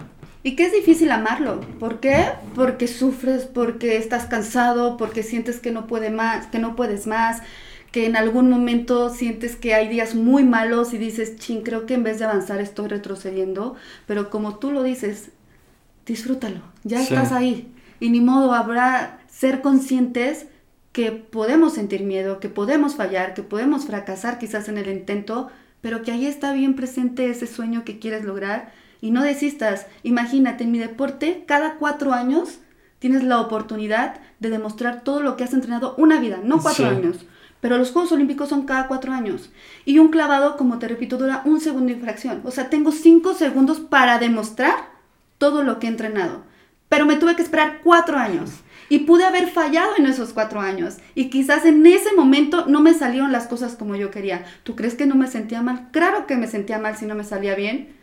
Y 0.45 0.57
que 0.57 0.65
es 0.65 0.73
difícil 0.73 1.09
amarlo. 1.09 1.61
¿Por 1.79 2.01
qué? 2.01 2.25
Porque 2.53 2.87
sufres, 2.87 3.45
porque 3.45 3.95
estás 3.95 4.25
cansado, 4.25 4.97
porque 4.97 5.23
sientes 5.23 5.59
que 5.59 5.71
no 5.71 5.87
puede 5.87 6.09
más, 6.09 6.47
que 6.47 6.59
no 6.59 6.75
puedes 6.75 7.07
más 7.07 7.41
que 7.93 8.07
en 8.07 8.17
algún 8.17 8.49
momento 8.49 9.11
sientes 9.11 9.55
que 9.55 9.75
hay 9.75 9.87
días 9.87 10.15
muy 10.15 10.43
malos 10.43 10.95
y 10.95 10.97
dices, 10.97 11.37
ching, 11.37 11.61
creo 11.61 11.85
que 11.85 11.93
en 11.93 12.01
vez 12.01 12.17
de 12.17 12.25
avanzar 12.25 12.59
estoy 12.59 12.87
retrocediendo, 12.87 13.75
pero 14.07 14.31
como 14.31 14.55
tú 14.55 14.71
lo 14.71 14.81
dices, 14.81 15.29
disfrútalo, 16.07 16.61
ya 16.83 16.99
estás 16.99 17.31
ahí. 17.31 17.71
Y 17.99 18.09
ni 18.09 18.19
modo, 18.19 18.51
habrá 18.53 19.19
ser 19.29 19.61
conscientes 19.61 20.47
que 20.91 21.11
podemos 21.11 21.73
sentir 21.73 22.03
miedo, 22.03 22.39
que 22.39 22.49
podemos 22.49 22.95
fallar, 22.95 23.35
que 23.35 23.43
podemos 23.43 23.85
fracasar 23.85 24.39
quizás 24.39 24.69
en 24.69 24.79
el 24.79 24.89
intento, 24.89 25.51
pero 25.81 26.01
que 26.01 26.11
ahí 26.11 26.25
está 26.25 26.51
bien 26.51 26.75
presente 26.75 27.29
ese 27.29 27.45
sueño 27.45 27.85
que 27.85 27.99
quieres 27.99 28.25
lograr 28.25 28.71
y 29.01 29.11
no 29.11 29.21
desistas. 29.21 29.85
Imagínate, 30.01 30.63
en 30.63 30.71
mi 30.71 30.79
deporte, 30.79 31.43
cada 31.45 31.75
cuatro 31.75 32.11
años 32.11 32.57
tienes 32.97 33.23
la 33.23 33.39
oportunidad 33.39 34.19
de 34.39 34.49
demostrar 34.49 35.03
todo 35.03 35.21
lo 35.21 35.37
que 35.37 35.43
has 35.43 35.53
entrenado 35.53 35.93
una 35.99 36.19
vida, 36.19 36.39
no 36.43 36.59
cuatro 36.59 36.87
años. 36.87 37.27
Pero 37.63 37.77
los 37.77 37.91
Juegos 37.91 38.11
Olímpicos 38.11 38.49
son 38.49 38.65
cada 38.65 38.89
cuatro 38.89 39.13
años. 39.13 39.49
Y 39.85 39.99
un 39.99 40.09
clavado, 40.09 40.57
como 40.57 40.79
te 40.79 40.89
repito, 40.89 41.17
dura 41.17 41.43
un 41.45 41.61
segundo 41.61 41.87
de 41.87 41.93
infracción. 41.93 42.41
O 42.43 42.51
sea, 42.51 42.69
tengo 42.69 42.91
cinco 42.91 43.33
segundos 43.35 43.79
para 43.79 44.19
demostrar 44.19 44.89
todo 45.37 45.63
lo 45.63 45.79
que 45.79 45.87
he 45.87 45.89
entrenado. 45.89 46.43
Pero 46.89 47.05
me 47.05 47.15
tuve 47.15 47.37
que 47.37 47.41
esperar 47.41 47.79
cuatro 47.81 48.17
años. 48.17 48.51
Y 48.89 48.99
pude 48.99 49.23
haber 49.23 49.49
fallado 49.49 49.93
en 49.97 50.07
esos 50.07 50.33
cuatro 50.33 50.59
años. 50.59 50.97
Y 51.15 51.29
quizás 51.29 51.63
en 51.63 51.85
ese 51.85 52.13
momento 52.13 52.65
no 52.67 52.81
me 52.81 52.93
salieron 52.93 53.31
las 53.31 53.47
cosas 53.47 53.75
como 53.77 53.95
yo 53.95 54.11
quería. 54.11 54.43
¿Tú 54.63 54.75
crees 54.75 54.95
que 54.95 55.05
no 55.05 55.15
me 55.15 55.27
sentía 55.27 55.61
mal? 55.61 55.87
Claro 55.91 56.27
que 56.27 56.35
me 56.35 56.47
sentía 56.47 56.79
mal 56.79 56.97
si 56.97 57.05
no 57.05 57.15
me 57.15 57.23
salía 57.23 57.55
bien. 57.55 57.95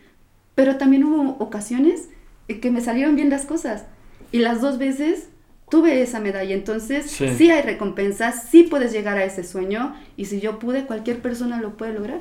Pero 0.55 0.77
también 0.77 1.03
hubo 1.03 1.35
ocasiones 1.37 2.09
en 2.47 2.61
que 2.61 2.71
me 2.71 2.81
salieron 2.81 3.15
bien 3.15 3.29
las 3.29 3.45
cosas. 3.45 3.85
Y 4.31 4.39
las 4.39 4.59
dos 4.59 4.79
veces 4.79 5.27
tuve 5.71 6.03
esa 6.03 6.19
medalla. 6.19 6.53
Entonces, 6.53 7.09
sí. 7.09 7.49
hay 7.49 7.61
recompensas, 7.63 8.49
sí 8.51 8.63
puedes 8.63 8.91
llegar 8.91 9.17
a 9.17 9.23
ese 9.23 9.43
sueño 9.43 9.95
y 10.17 10.25
si 10.25 10.39
yo 10.39 10.59
pude, 10.59 10.85
cualquier 10.85 11.19
persona 11.19 11.59
lo 11.59 11.77
puede 11.77 11.93
lograr. 11.93 12.19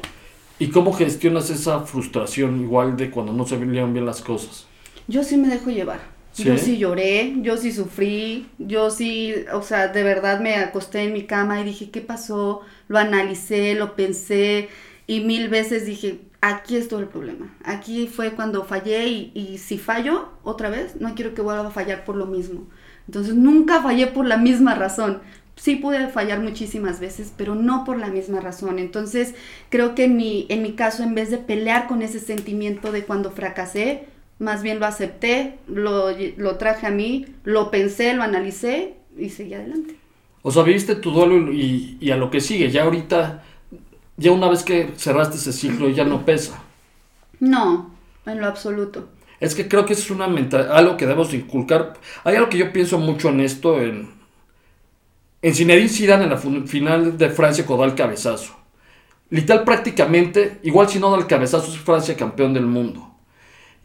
¿Y 0.58 0.68
cómo 0.68 0.92
gestionas 0.92 1.50
esa 1.50 1.80
frustración 1.80 2.60
igual 2.60 2.96
de 2.96 3.10
cuando 3.10 3.32
no 3.32 3.46
se 3.46 3.56
venían 3.58 3.92
bien 3.92 4.06
las 4.06 4.22
cosas? 4.22 4.66
Yo 5.08 5.24
sí 5.24 5.36
me 5.36 5.48
dejo 5.48 5.70
llevar. 5.70 6.00
Yo 6.36 6.56
sí 6.56 6.78
lloré, 6.78 7.34
yo 7.42 7.56
sí 7.56 7.72
sufrí, 7.72 8.46
yo 8.56 8.90
sí, 8.90 9.34
o 9.52 9.62
sea, 9.62 9.88
de 9.88 10.02
verdad 10.04 10.40
me 10.40 10.54
acosté 10.54 11.02
en 11.02 11.12
mi 11.12 11.24
cama 11.24 11.60
y 11.60 11.64
dije, 11.64 11.90
¿qué 11.90 12.00
pasó? 12.00 12.62
Lo 12.88 12.98
analicé, 12.98 13.74
lo 13.74 13.96
pensé 13.96 14.68
y 15.10 15.20
mil 15.20 15.48
veces 15.48 15.86
dije, 15.86 16.20
aquí 16.40 16.76
es 16.76 16.88
todo 16.88 17.00
el 17.00 17.08
problema. 17.08 17.54
Aquí 17.64 18.06
fue 18.06 18.32
cuando 18.32 18.64
fallé 18.64 19.08
y, 19.08 19.32
y 19.34 19.58
si 19.58 19.78
fallo 19.78 20.28
otra 20.44 20.70
vez, 20.70 20.96
no 21.00 21.14
quiero 21.14 21.34
que 21.34 21.42
vuelva 21.42 21.66
a 21.68 21.70
fallar 21.70 22.04
por 22.04 22.16
lo 22.16 22.26
mismo 22.26 22.68
Entonces 23.06 23.34
nunca 23.34 23.82
fallé 23.82 24.06
por 24.06 24.26
la 24.26 24.36
misma 24.36 24.74
razón. 24.74 25.20
Sí 25.56 25.76
pude 25.76 26.08
fallar 26.08 26.40
muchísimas 26.40 27.00
veces, 27.00 27.32
pero 27.36 27.54
no 27.54 27.84
por 27.84 27.98
la 27.98 28.08
misma 28.08 28.40
razón. 28.40 28.78
Entonces 28.78 29.34
creo 29.68 29.94
que 29.94 30.04
en 30.04 30.16
mi, 30.16 30.46
en 30.48 30.62
mi 30.62 30.72
caso, 30.74 31.02
en 31.02 31.14
vez 31.14 31.30
de 31.30 31.38
pelear 31.38 31.86
con 31.86 32.02
ese 32.02 32.20
sentimiento 32.20 32.92
de 32.92 33.04
cuando 33.04 33.30
fracasé, 33.30 34.06
más 34.38 34.62
bien 34.62 34.80
lo 34.80 34.86
acepté, 34.86 35.58
lo, 35.66 36.06
lo 36.36 36.56
traje 36.56 36.86
a 36.86 36.90
mí, 36.90 37.26
lo 37.44 37.70
pensé, 37.70 38.14
lo 38.14 38.22
analicé 38.22 38.94
y 39.18 39.30
seguí 39.30 39.54
adelante. 39.54 39.96
O 40.42 40.50
sea, 40.50 40.62
viviste 40.62 40.96
tu 40.96 41.10
duelo 41.10 41.52
y, 41.52 41.98
y 42.00 42.10
a 42.10 42.16
lo 42.16 42.30
que 42.30 42.40
sigue. 42.40 42.70
Ya 42.70 42.84
ahorita, 42.84 43.42
ya 44.20 44.32
una 44.32 44.50
vez 44.50 44.62
que 44.62 44.92
cerraste 44.96 45.38
ese 45.38 45.50
ciclo, 45.50 45.88
ya 45.88 46.04
no 46.04 46.26
pesa. 46.26 46.62
No, 47.40 47.90
en 48.26 48.38
lo 48.38 48.46
absoluto. 48.46 49.08
Es 49.40 49.54
que 49.54 49.66
creo 49.66 49.86
que 49.86 49.94
es 49.94 50.10
una 50.10 50.28
mental, 50.28 50.68
algo 50.70 50.98
que 50.98 51.06
debemos 51.06 51.32
inculcar. 51.32 51.94
Hay 52.24 52.36
algo 52.36 52.50
que 52.50 52.58
yo 52.58 52.70
pienso 52.70 52.98
mucho 52.98 53.30
en 53.30 53.40
esto, 53.40 53.80
en, 53.80 54.10
en 55.40 55.54
Zinedine 55.54 55.88
Zidane 55.88 56.24
en 56.24 56.30
la 56.30 56.36
final 56.36 57.16
de 57.16 57.30
Francia 57.30 57.64
cuando 57.64 57.84
da 57.84 57.90
el 57.90 57.96
cabezazo. 57.96 58.54
Literal 59.30 59.64
prácticamente, 59.64 60.58
igual 60.64 60.90
si 60.90 60.98
no 60.98 61.10
da 61.10 61.16
el 61.16 61.26
cabezazo, 61.26 61.72
es 61.72 61.78
Francia 61.78 62.14
campeón 62.14 62.52
del 62.52 62.66
mundo. 62.66 63.14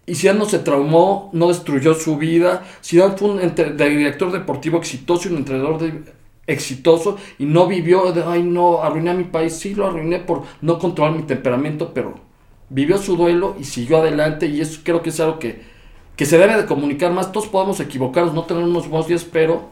Y 0.05 0.15
Zidane 0.15 0.39
no 0.39 0.45
se 0.45 0.59
traumó, 0.59 1.29
no 1.31 1.47
destruyó 1.47 1.93
su 1.93 2.17
vida. 2.17 2.65
Zidane 2.83 3.15
fue 3.15 3.29
un 3.29 3.55
director 3.55 4.33
deportivo 4.33 4.79
exitoso 4.79 5.29
y 5.29 5.31
un 5.31 5.37
entrenador 5.37 5.79
exitoso 6.47 7.17
y 7.39 7.45
no 7.45 7.67
vivió 7.67 8.11
de, 8.11 8.23
ay 8.23 8.43
no, 8.43 8.83
arruiné 8.83 9.11
a 9.11 9.13
mi 9.13 9.25
país. 9.25 9.53
Sí, 9.53 9.75
lo 9.75 9.87
arruiné 9.87 10.19
por 10.19 10.43
no 10.61 10.79
controlar 10.79 11.15
mi 11.15 11.23
temperamento, 11.23 11.93
pero 11.93 12.15
vivió 12.69 12.97
su 12.97 13.15
duelo 13.15 13.55
y 13.59 13.63
siguió 13.63 13.97
adelante 13.97 14.47
y 14.47 14.61
eso 14.61 14.81
creo 14.83 15.01
que 15.01 15.09
es 15.09 15.19
algo 15.19 15.39
que, 15.39 15.61
que 16.15 16.25
se 16.25 16.37
debe 16.37 16.57
de 16.57 16.65
comunicar 16.65 17.11
más. 17.11 17.31
Todos 17.31 17.47
podemos 17.47 17.79
equivocarnos, 17.79 18.33
no 18.33 18.43
tener 18.43 18.63
unos 18.63 18.87
buenos 18.87 19.07
días, 19.07 19.23
pero 19.23 19.69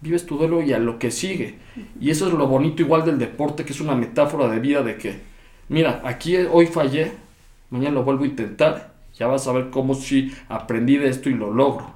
vives 0.00 0.26
tu 0.26 0.36
duelo 0.36 0.62
y 0.62 0.72
a 0.72 0.78
lo 0.78 0.98
que 0.98 1.10
sigue. 1.10 1.58
Y 2.00 2.10
eso 2.10 2.26
es 2.28 2.34
lo 2.34 2.46
bonito 2.46 2.82
igual 2.82 3.04
del 3.04 3.18
deporte, 3.18 3.64
que 3.64 3.72
es 3.72 3.80
una 3.80 3.94
metáfora 3.94 4.48
de 4.48 4.60
vida 4.60 4.82
de 4.82 4.96
que, 4.96 5.20
mira, 5.68 6.02
aquí 6.04 6.36
hoy 6.36 6.66
fallé, 6.66 7.12
mañana 7.70 7.96
lo 7.96 8.04
vuelvo 8.04 8.24
a 8.24 8.28
intentar, 8.28 8.94
ya 9.18 9.26
vas 9.26 9.46
a 9.46 9.52
ver 9.52 9.70
cómo 9.70 9.94
si 9.94 10.32
aprendí 10.48 10.96
de 10.98 11.08
esto 11.08 11.30
y 11.30 11.34
lo 11.34 11.52
logro. 11.52 11.94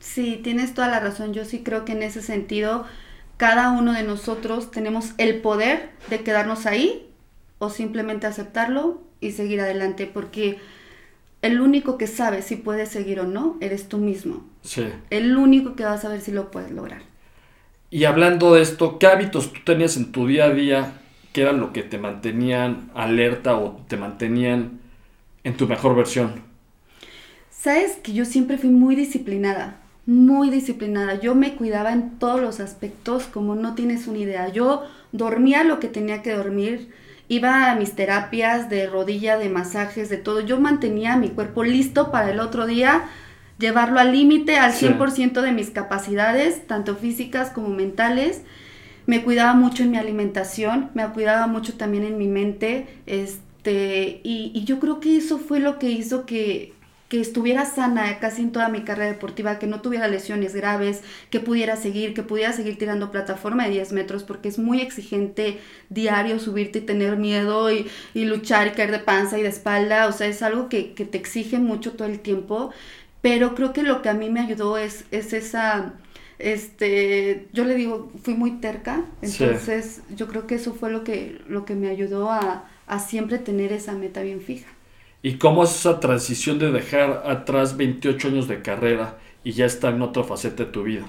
Sí, 0.00 0.40
tienes 0.42 0.74
toda 0.74 0.88
la 0.88 1.00
razón. 1.00 1.34
Yo 1.34 1.44
sí 1.44 1.62
creo 1.62 1.84
que 1.84 1.92
en 1.92 2.02
ese 2.02 2.22
sentido, 2.22 2.84
cada 3.38 3.70
uno 3.70 3.94
de 3.94 4.02
nosotros 4.02 4.70
tenemos 4.70 5.12
el 5.16 5.40
poder 5.40 5.90
de 6.10 6.20
quedarnos 6.20 6.66
ahí 6.66 7.08
o 7.58 7.70
simplemente 7.70 8.26
aceptarlo 8.26 9.00
y 9.20 9.32
seguir 9.32 9.60
adelante, 9.60 10.10
porque 10.12 10.58
el 11.40 11.60
único 11.60 11.98
que 11.98 12.08
sabe 12.08 12.42
si 12.42 12.56
puedes 12.56 12.88
seguir 12.88 13.20
o 13.20 13.24
no 13.24 13.56
eres 13.60 13.88
tú 13.88 13.98
mismo. 13.98 14.44
Sí. 14.62 14.86
El 15.10 15.36
único 15.36 15.76
que 15.76 15.84
va 15.84 15.94
a 15.94 15.98
saber 15.98 16.20
si 16.20 16.32
lo 16.32 16.50
puedes 16.50 16.72
lograr. 16.72 17.02
Y 17.90 18.04
hablando 18.04 18.54
de 18.54 18.62
esto, 18.62 18.98
¿qué 18.98 19.06
hábitos 19.06 19.52
tú 19.52 19.60
tenías 19.64 19.96
en 19.96 20.12
tu 20.12 20.26
día 20.26 20.46
a 20.46 20.50
día 20.50 20.92
que 21.32 21.42
eran 21.42 21.60
lo 21.60 21.72
que 21.72 21.82
te 21.82 21.96
mantenían 21.96 22.90
alerta 22.94 23.56
o 23.56 23.80
te 23.88 23.96
mantenían 23.96 24.80
en 25.44 25.56
tu 25.56 25.68
mejor 25.68 25.94
versión? 25.94 26.42
Sabes 27.50 27.96
que 28.02 28.12
yo 28.12 28.24
siempre 28.24 28.58
fui 28.58 28.70
muy 28.70 28.94
disciplinada, 28.94 29.80
muy 30.08 30.48
disciplinada. 30.48 31.20
Yo 31.20 31.34
me 31.34 31.54
cuidaba 31.54 31.92
en 31.92 32.18
todos 32.18 32.40
los 32.40 32.60
aspectos, 32.60 33.24
como 33.24 33.54
no 33.54 33.74
tienes 33.74 34.06
una 34.06 34.18
idea. 34.18 34.48
Yo 34.48 34.84
dormía 35.12 35.64
lo 35.64 35.80
que 35.80 35.88
tenía 35.88 36.22
que 36.22 36.32
dormir 36.32 36.88
iba 37.28 37.70
a 37.70 37.74
mis 37.74 37.92
terapias 37.92 38.70
de 38.70 38.86
rodilla, 38.86 39.36
de 39.36 39.50
masajes, 39.50 40.08
de 40.08 40.16
todo. 40.16 40.40
Yo 40.40 40.58
mantenía 40.58 41.16
mi 41.16 41.28
cuerpo 41.28 41.62
listo 41.62 42.10
para 42.10 42.30
el 42.30 42.40
otro 42.40 42.66
día, 42.66 43.04
llevarlo 43.58 44.00
al 44.00 44.12
límite, 44.12 44.56
al 44.56 44.72
100% 44.72 45.42
de 45.42 45.52
mis 45.52 45.68
capacidades, 45.68 46.66
tanto 46.66 46.96
físicas 46.96 47.50
como 47.50 47.68
mentales. 47.68 48.40
Me 49.04 49.22
cuidaba 49.22 49.52
mucho 49.52 49.82
en 49.82 49.90
mi 49.90 49.98
alimentación, 49.98 50.88
me 50.94 51.06
cuidaba 51.08 51.46
mucho 51.46 51.74
también 51.74 52.04
en 52.04 52.16
mi 52.16 52.28
mente, 52.28 52.86
este, 53.04 54.22
y, 54.24 54.52
y 54.54 54.64
yo 54.64 54.80
creo 54.80 54.98
que 55.00 55.18
eso 55.18 55.38
fue 55.38 55.60
lo 55.60 55.78
que 55.78 55.90
hizo 55.90 56.24
que, 56.24 56.72
que 57.08 57.20
estuviera 57.20 57.64
sana 57.64 58.18
casi 58.18 58.42
en 58.42 58.52
toda 58.52 58.68
mi 58.68 58.82
carrera 58.82 59.10
deportiva, 59.10 59.58
que 59.58 59.66
no 59.66 59.80
tuviera 59.80 60.08
lesiones 60.08 60.54
graves, 60.54 61.02
que 61.30 61.40
pudiera 61.40 61.76
seguir, 61.76 62.12
que 62.12 62.22
pudiera 62.22 62.52
seguir 62.52 62.76
tirando 62.76 63.10
plataforma 63.10 63.64
de 63.64 63.70
10 63.70 63.92
metros, 63.92 64.24
porque 64.24 64.48
es 64.48 64.58
muy 64.58 64.80
exigente 64.82 65.58
diario 65.88 66.38
subirte 66.38 66.80
y 66.80 66.82
tener 66.82 67.16
miedo 67.16 67.70
y, 67.72 67.88
luchar 68.14 68.68
y 68.68 68.70
caer 68.72 68.90
de 68.90 68.98
panza 68.98 69.38
y 69.38 69.42
de 69.42 69.48
espalda, 69.48 70.06
o 70.06 70.12
sea, 70.12 70.26
es 70.26 70.42
algo 70.42 70.68
que, 70.68 70.82
te 70.82 71.18
exige 71.18 71.58
mucho 71.58 71.92
todo 71.92 72.08
el 72.08 72.20
tiempo, 72.20 72.72
pero 73.22 73.54
creo 73.54 73.72
que 73.72 73.82
lo 73.82 74.02
que 74.02 74.10
a 74.10 74.14
mí 74.14 74.28
me 74.28 74.40
ayudó 74.40 74.76
es, 74.76 75.04
es 75.10 75.32
esa 75.32 75.94
este, 76.38 77.48
yo 77.52 77.64
le 77.64 77.74
digo, 77.74 78.12
fui 78.22 78.34
muy 78.34 78.52
terca, 78.60 79.04
entonces 79.22 80.02
yo 80.14 80.28
creo 80.28 80.46
que 80.46 80.56
eso 80.56 80.74
fue 80.74 80.90
lo 80.90 81.04
que, 81.04 81.40
lo 81.48 81.64
que 81.64 81.74
me 81.74 81.88
ayudó 81.88 82.30
a, 82.30 82.68
a 82.86 82.98
siempre 83.00 83.38
tener 83.38 83.72
esa 83.72 83.94
meta 83.94 84.22
bien 84.22 84.40
fija. 84.40 84.68
¿Y 85.22 85.34
cómo 85.34 85.64
es 85.64 85.74
esa 85.74 85.98
transición 86.00 86.58
de 86.58 86.70
dejar 86.70 87.24
atrás 87.26 87.76
28 87.76 88.28
años 88.28 88.48
de 88.48 88.62
carrera 88.62 89.18
y 89.42 89.52
ya 89.52 89.66
estar 89.66 89.94
en 89.94 90.02
otra 90.02 90.22
faceta 90.22 90.64
de 90.64 90.70
tu 90.70 90.84
vida? 90.84 91.06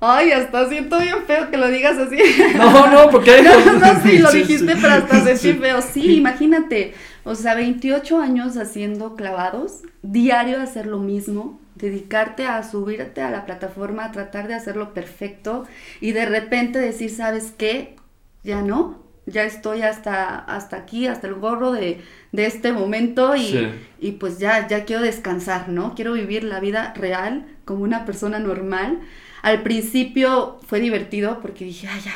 Ay, 0.00 0.30
hasta 0.30 0.68
siento 0.68 0.98
bien 1.00 1.24
feo 1.26 1.50
que 1.50 1.56
lo 1.56 1.68
digas 1.68 1.98
así. 1.98 2.18
No, 2.56 2.86
no, 2.90 3.10
porque... 3.10 3.42
no, 3.42 3.78
no, 3.78 4.02
sí, 4.02 4.18
lo 4.18 4.30
dijiste, 4.30 4.76
pero 4.80 4.94
hasta 4.94 5.24
sentí 5.24 5.58
feo. 5.58 5.82
Sí, 5.82 6.16
imagínate. 6.16 6.94
O 7.24 7.34
sea, 7.34 7.54
28 7.54 8.20
años 8.20 8.56
haciendo 8.56 9.16
clavados, 9.16 9.82
diario 10.02 10.60
hacer 10.60 10.86
lo 10.86 10.98
mismo, 10.98 11.60
dedicarte 11.74 12.46
a 12.46 12.62
subirte 12.62 13.22
a 13.22 13.30
la 13.30 13.44
plataforma, 13.44 14.04
a 14.04 14.12
tratar 14.12 14.48
de 14.48 14.54
hacerlo 14.54 14.94
perfecto 14.94 15.66
y 16.00 16.12
de 16.12 16.26
repente 16.26 16.78
decir, 16.78 17.10
¿sabes 17.10 17.52
qué? 17.56 17.96
Ya 18.44 18.62
no, 18.62 19.02
ya 19.26 19.44
estoy 19.44 19.82
hasta, 19.82 20.38
hasta 20.38 20.76
aquí, 20.76 21.06
hasta 21.06 21.26
el 21.26 21.34
gorro 21.34 21.72
de, 21.72 22.00
este 22.32 22.72
momento 22.72 23.36
y, 23.36 23.72
y, 24.00 24.12
pues 24.12 24.38
ya, 24.38 24.66
ya 24.68 24.84
quiero 24.84 25.02
descansar, 25.02 25.68
¿no? 25.68 25.94
Quiero 25.94 26.12
vivir 26.12 26.44
la 26.44 26.60
vida 26.60 26.92
real 26.94 27.46
como 27.64 27.82
una 27.82 28.04
persona 28.04 28.38
normal. 28.38 29.00
Al 29.42 29.62
principio 29.62 30.60
fue 30.66 30.80
divertido 30.80 31.40
porque 31.40 31.64
dije, 31.64 31.88
ah, 31.88 31.98
ya, 32.04 32.14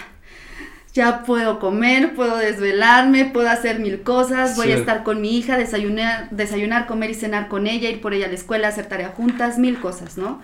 ya 0.93 1.23
puedo 1.25 1.59
comer, 1.59 2.15
puedo 2.15 2.37
desvelarme, 2.37 3.25
puedo 3.25 3.49
hacer 3.49 3.79
mil 3.79 4.03
cosas, 4.03 4.57
voy 4.57 4.73
a 4.73 4.77
estar 4.77 5.03
con 5.03 5.21
mi 5.21 5.39
hija, 5.39 5.57
desayunar, 5.57 6.29
desayunar, 6.31 6.87
comer 6.87 7.11
y 7.11 7.15
cenar 7.15 7.49
con 7.49 7.67
ella, 7.67 7.89
ir 7.89 8.01
por 8.01 8.13
ella 8.13 8.27
a 8.27 8.29
la 8.29 8.35
escuela, 8.35 8.69
hacer 8.69 8.87
tarea 8.87 9.09
juntas, 9.09 9.59
mil 9.59 9.81
cosas, 9.81 10.19
¿no? 10.19 10.43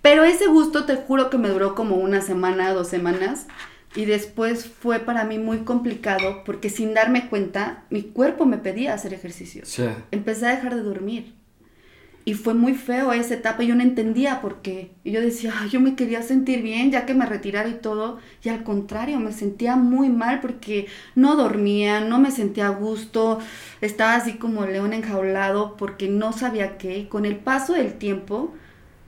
Pero 0.00 0.22
ese 0.22 0.46
gusto 0.46 0.84
te 0.84 0.94
juro 0.94 1.28
que 1.28 1.38
me 1.38 1.48
duró 1.48 1.74
como 1.74 1.96
una 1.96 2.20
semana, 2.20 2.72
dos 2.72 2.88
semanas 2.88 3.46
y 3.94 4.04
después 4.04 4.66
fue 4.66 5.00
para 5.00 5.24
mí 5.24 5.38
muy 5.38 5.58
complicado 5.58 6.42
porque 6.44 6.70
sin 6.70 6.94
darme 6.94 7.28
cuenta, 7.28 7.84
mi 7.90 8.02
cuerpo 8.02 8.44
me 8.44 8.58
pedía 8.58 8.94
hacer 8.94 9.14
ejercicio. 9.14 9.62
Empecé 10.10 10.46
a 10.46 10.56
dejar 10.56 10.74
de 10.74 10.82
dormir. 10.82 11.34
Y 12.24 12.34
fue 12.34 12.52
muy 12.52 12.74
feo 12.74 13.10
esa 13.14 13.32
etapa, 13.32 13.62
yo 13.62 13.74
no 13.74 13.82
entendía 13.82 14.42
por 14.42 14.60
qué. 14.60 14.90
Y 15.02 15.12
yo 15.12 15.22
decía, 15.22 15.54
yo 15.70 15.80
me 15.80 15.96
quería 15.96 16.20
sentir 16.20 16.60
bien 16.60 16.90
ya 16.90 17.06
que 17.06 17.14
me 17.14 17.24
retirara 17.24 17.70
y 17.70 17.76
todo. 17.76 18.18
Y 18.44 18.50
al 18.50 18.64
contrario, 18.64 19.18
me 19.18 19.32
sentía 19.32 19.76
muy 19.76 20.10
mal 20.10 20.40
porque 20.40 20.88
no 21.14 21.36
dormía, 21.36 22.00
no 22.00 22.18
me 22.18 22.30
sentía 22.30 22.66
a 22.66 22.70
gusto, 22.70 23.38
estaba 23.80 24.14
así 24.14 24.34
como 24.34 24.66
león 24.66 24.92
enjaulado 24.92 25.78
porque 25.78 26.08
no 26.08 26.34
sabía 26.34 26.76
qué. 26.76 26.98
Y 26.98 27.04
con 27.06 27.24
el 27.24 27.36
paso 27.36 27.72
del 27.72 27.94
tiempo 27.94 28.52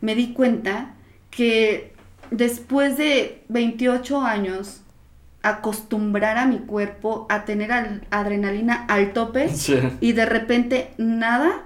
me 0.01 0.15
di 0.15 0.33
cuenta 0.33 0.95
que 1.31 1.90
después 2.31 2.97
de 2.97 3.45
28 3.49 4.21
años, 4.21 4.83
acostumbrar 5.43 6.37
a 6.37 6.47
mi 6.47 6.59
cuerpo 6.59 7.27
a 7.31 7.45
tener 7.45 7.71
adrenalina 8.11 8.85
al 8.89 9.13
tope 9.13 9.51
y 10.01 10.13
de 10.13 10.27
repente 10.27 10.93
nada, 10.99 11.65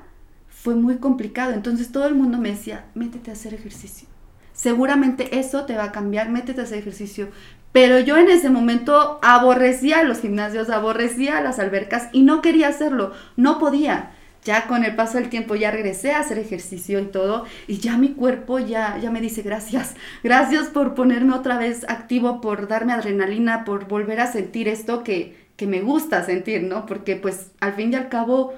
fue 0.49 0.75
muy 0.75 0.97
complicado. 0.97 1.53
Entonces 1.53 1.93
todo 1.93 2.07
el 2.07 2.15
mundo 2.15 2.39
me 2.39 2.51
decía, 2.51 2.87
métete 2.95 3.31
a 3.31 3.35
hacer 3.35 3.55
ejercicio. 3.55 4.09
Seguramente 4.53 5.39
eso 5.39 5.65
te 5.65 5.77
va 5.77 5.85
a 5.85 5.93
cambiar, 5.93 6.31
métete 6.31 6.61
a 6.61 6.65
hacer 6.65 6.79
ejercicio. 6.79 7.29
Pero 7.73 7.99
yo 7.99 8.17
en 8.17 8.31
ese 8.31 8.51
momento 8.51 9.19
aborrecía 9.21 10.05
los 10.05 10.21
gimnasios, 10.21 10.71
aborrecía 10.71 11.41
las 11.41 11.59
albercas 11.59 12.09
y 12.13 12.23
no 12.23 12.41
quería 12.41 12.69
hacerlo, 12.69 13.13
no 13.37 13.59
podía 13.59 14.13
ya 14.45 14.67
con 14.67 14.85
el 14.85 14.95
paso 14.95 15.19
del 15.19 15.29
tiempo 15.31 15.55
ya 15.55 15.71
regresé 15.71 16.13
a 16.13 16.21
hacer 16.21 16.39
ejercicio 16.39 17.01
y 17.01 17.07
todo 17.07 17.45
y 17.67 17.79
ya 17.79 17.97
mi 17.97 18.11
cuerpo 18.11 18.59
ya, 18.59 18.99
ya 18.99 19.11
me 19.11 19.21
dice 19.21 19.43
gracias, 19.43 19.95
gracias 20.23 20.69
por 20.69 20.95
ponerme 20.95 21.35
otra 21.35 21.59
vez 21.59 21.85
activo, 21.89 22.41
por 22.41 22.69
darme 22.69 22.93
adrenalina, 22.93 23.65
por 23.65 23.89
volver 23.89 24.21
a 24.21 24.31
sentir 24.31 24.69
esto 24.69 25.03
que, 25.03 25.37
que 25.57 25.67
me 25.67 25.81
gusta 25.81 26.25
sentir, 26.25 26.63
¿no? 26.63 26.87
Porque 26.87 27.17
pues 27.17 27.51
al 27.61 27.75
fin 27.75 27.93
y 27.93 27.97
al 27.97 28.09
cabo 28.09 28.55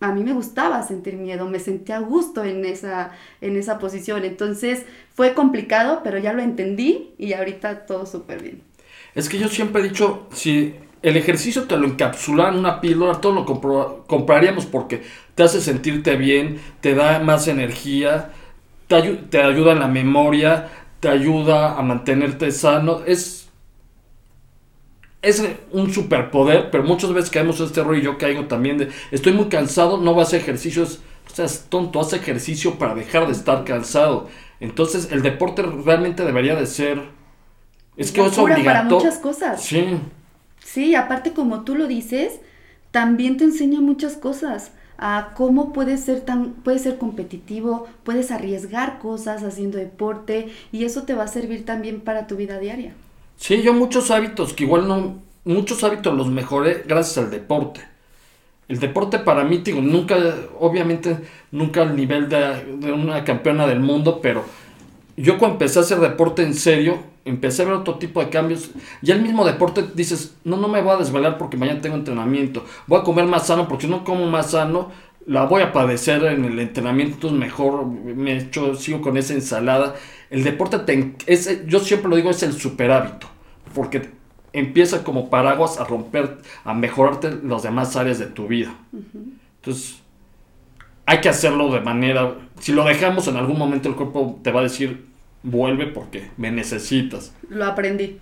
a 0.00 0.12
mí 0.12 0.22
me 0.22 0.32
gustaba 0.32 0.82
sentir 0.82 1.16
miedo, 1.16 1.48
me 1.48 1.58
sentía 1.58 1.96
a 1.96 2.00
gusto 2.00 2.44
en 2.44 2.64
esa, 2.64 3.12
en 3.40 3.56
esa 3.56 3.78
posición, 3.78 4.24
entonces 4.24 4.84
fue 5.14 5.34
complicado, 5.34 6.00
pero 6.04 6.18
ya 6.18 6.32
lo 6.32 6.42
entendí 6.42 7.14
y 7.18 7.32
ahorita 7.32 7.86
todo 7.86 8.06
súper 8.06 8.42
bien. 8.42 8.62
Es 9.14 9.28
que 9.28 9.38
yo 9.38 9.48
siempre 9.48 9.80
he 9.80 9.88
dicho, 9.88 10.28
si 10.32 10.74
el 11.04 11.18
ejercicio 11.18 11.64
te 11.64 11.76
lo 11.76 11.86
encapsula 11.86 12.48
en 12.48 12.56
una 12.56 12.80
píldora, 12.80 13.20
todo 13.20 13.34
lo 13.34 14.06
compraríamos 14.06 14.64
porque 14.64 15.02
te 15.34 15.42
hace 15.42 15.60
sentirte 15.60 16.16
bien, 16.16 16.58
te 16.80 16.94
da 16.94 17.18
más 17.18 17.46
energía. 17.46 18.32
te, 18.86 19.02
te 19.02 19.42
ayuda 19.42 19.72
en 19.72 19.80
la 19.80 19.86
memoria, 19.86 20.70
te 21.00 21.10
ayuda 21.10 21.78
a 21.78 21.82
mantenerte 21.82 22.50
sano. 22.50 23.02
Es, 23.06 23.50
es 25.20 25.44
un 25.72 25.92
superpoder, 25.92 26.70
pero 26.70 26.84
muchas 26.84 27.12
veces 27.12 27.28
caemos 27.28 27.60
en 27.60 27.66
este 27.66 27.82
error 27.82 27.98
y 27.98 28.02
yo 28.02 28.16
caigo 28.16 28.46
también 28.46 28.78
de, 28.78 28.88
estoy 29.10 29.34
muy 29.34 29.50
cansado, 29.50 29.98
no 29.98 30.14
voy 30.14 30.20
a 30.20 30.22
hacer 30.22 30.40
ejercicios. 30.40 31.00
O 31.30 31.34
sea, 31.34 31.44
es 31.44 31.66
tonto, 31.68 32.00
hace 32.00 32.16
ejercicio 32.16 32.78
para 32.78 32.94
dejar 32.94 33.26
de 33.26 33.32
estar 33.32 33.64
cansado. 33.64 34.28
Entonces, 34.58 35.12
el 35.12 35.20
deporte 35.20 35.60
realmente 35.62 36.24
debería 36.24 36.56
de 36.56 36.64
ser... 36.64 37.02
Es 37.94 38.10
que 38.10 38.24
es 38.24 38.38
obligatorio. 38.38 38.64
para 38.64 38.84
muchas 38.84 39.18
cosas. 39.18 39.62
Sí. 39.62 39.98
Sí, 40.64 40.94
aparte 40.94 41.32
como 41.32 41.62
tú 41.62 41.76
lo 41.76 41.86
dices, 41.86 42.40
también 42.90 43.36
te 43.36 43.44
enseña 43.44 43.80
muchas 43.80 44.16
cosas 44.16 44.72
a 44.98 45.32
cómo 45.36 45.72
puedes 45.72 46.00
ser 46.00 46.22
tan 46.22 46.52
puedes 46.52 46.82
ser 46.82 46.98
competitivo, 46.98 47.86
puedes 48.02 48.30
arriesgar 48.30 48.98
cosas 48.98 49.42
haciendo 49.42 49.78
deporte 49.78 50.48
y 50.72 50.84
eso 50.84 51.02
te 51.02 51.14
va 51.14 51.24
a 51.24 51.28
servir 51.28 51.64
también 51.64 52.00
para 52.00 52.26
tu 52.26 52.36
vida 52.36 52.58
diaria. 52.58 52.94
Sí, 53.36 53.62
yo 53.62 53.74
muchos 53.74 54.10
hábitos 54.10 54.52
que 54.52 54.64
igual 54.64 54.88
no 54.88 55.22
muchos 55.44 55.84
hábitos 55.84 56.14
los 56.16 56.28
mejoré 56.28 56.82
gracias 56.86 57.18
al 57.18 57.30
deporte. 57.30 57.80
El 58.66 58.80
deporte 58.80 59.18
para 59.18 59.44
mí, 59.44 59.58
digo, 59.58 59.82
nunca, 59.82 60.16
obviamente, 60.58 61.18
nunca 61.50 61.82
al 61.82 61.94
nivel 61.94 62.30
de, 62.30 62.76
de 62.78 62.92
una 62.92 63.22
campeona 63.22 63.66
del 63.66 63.80
mundo, 63.80 64.20
pero 64.22 64.44
yo 65.16 65.38
cuando 65.38 65.54
empecé 65.54 65.78
a 65.78 65.82
hacer 65.82 66.00
deporte 66.00 66.42
en 66.42 66.54
serio, 66.54 66.98
empecé 67.24 67.62
a 67.62 67.66
ver 67.66 67.74
otro 67.74 67.94
tipo 67.96 68.20
de 68.20 68.30
cambios. 68.30 68.70
Ya 69.02 69.14
el 69.14 69.22
mismo 69.22 69.44
deporte 69.44 69.84
dices, 69.94 70.36
no, 70.44 70.56
no 70.56 70.68
me 70.68 70.82
voy 70.82 70.94
a 70.94 70.98
desvelar 70.98 71.38
porque 71.38 71.56
mañana 71.56 71.80
tengo 71.80 71.96
entrenamiento. 71.96 72.64
Voy 72.86 73.00
a 73.00 73.04
comer 73.04 73.26
más 73.26 73.46
sano 73.46 73.68
porque 73.68 73.86
si 73.86 73.90
no 73.90 74.04
como 74.04 74.26
más 74.26 74.50
sano, 74.50 74.90
la 75.26 75.44
voy 75.44 75.62
a 75.62 75.72
padecer 75.72 76.24
en 76.24 76.44
el 76.44 76.58
entrenamiento. 76.58 77.14
Entonces 77.14 77.38
mejor 77.38 77.86
me 77.86 78.38
echo, 78.38 78.74
sigo 78.74 79.00
con 79.00 79.16
esa 79.16 79.34
ensalada. 79.34 79.94
El 80.30 80.42
deporte, 80.44 80.78
te, 80.80 81.14
es, 81.26 81.66
yo 81.66 81.80
siempre 81.80 82.10
lo 82.10 82.16
digo, 82.16 82.30
es 82.30 82.42
el 82.42 82.52
super 82.52 82.90
hábito. 82.90 83.28
Porque 83.74 84.10
empieza 84.52 85.04
como 85.04 85.30
paraguas 85.30 85.78
a 85.78 85.84
romper, 85.84 86.38
a 86.64 86.74
mejorarte 86.74 87.38
las 87.42 87.62
demás 87.62 87.96
áreas 87.96 88.18
de 88.18 88.26
tu 88.26 88.46
vida. 88.46 88.74
Entonces, 89.56 90.03
hay 91.06 91.20
que 91.20 91.28
hacerlo 91.28 91.70
de 91.70 91.80
manera, 91.80 92.34
si 92.60 92.72
lo 92.72 92.84
dejamos 92.84 93.28
en 93.28 93.36
algún 93.36 93.58
momento 93.58 93.88
el 93.88 93.94
cuerpo 93.94 94.40
te 94.42 94.50
va 94.50 94.60
a 94.60 94.64
decir, 94.64 95.06
vuelve 95.42 95.86
porque 95.86 96.30
me 96.36 96.50
necesitas. 96.50 97.34
Lo 97.50 97.66
aprendí. 97.66 98.18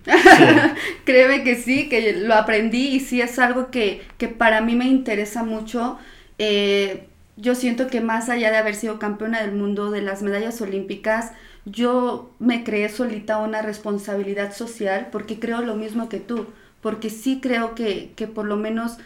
Créeme 1.05 1.43
que 1.43 1.55
sí, 1.55 1.87
que 1.89 2.13
lo 2.13 2.35
aprendí 2.35 2.89
y 2.89 2.99
sí 2.99 3.21
es 3.21 3.39
algo 3.39 3.71
que, 3.71 4.01
que 4.17 4.27
para 4.27 4.61
mí 4.61 4.75
me 4.75 4.85
interesa 4.85 5.43
mucho. 5.43 5.97
Eh, 6.37 7.07
yo 7.37 7.55
siento 7.55 7.87
que 7.87 8.01
más 8.01 8.29
allá 8.29 8.51
de 8.51 8.57
haber 8.57 8.75
sido 8.75 8.99
campeona 8.99 9.41
del 9.41 9.53
mundo 9.53 9.89
de 9.89 10.01
las 10.01 10.21
medallas 10.21 10.61
olímpicas, 10.61 11.31
yo 11.65 12.31
me 12.39 12.63
creé 12.65 12.89
solita 12.89 13.37
una 13.37 13.61
responsabilidad 13.61 14.53
social 14.53 15.07
porque 15.11 15.39
creo 15.39 15.61
lo 15.61 15.75
mismo 15.75 16.09
que 16.09 16.19
tú, 16.19 16.47
porque 16.81 17.09
sí 17.09 17.39
creo 17.41 17.73
que, 17.73 18.11
que 18.17 18.27
por 18.27 18.45
lo 18.45 18.57
menos 18.57 18.97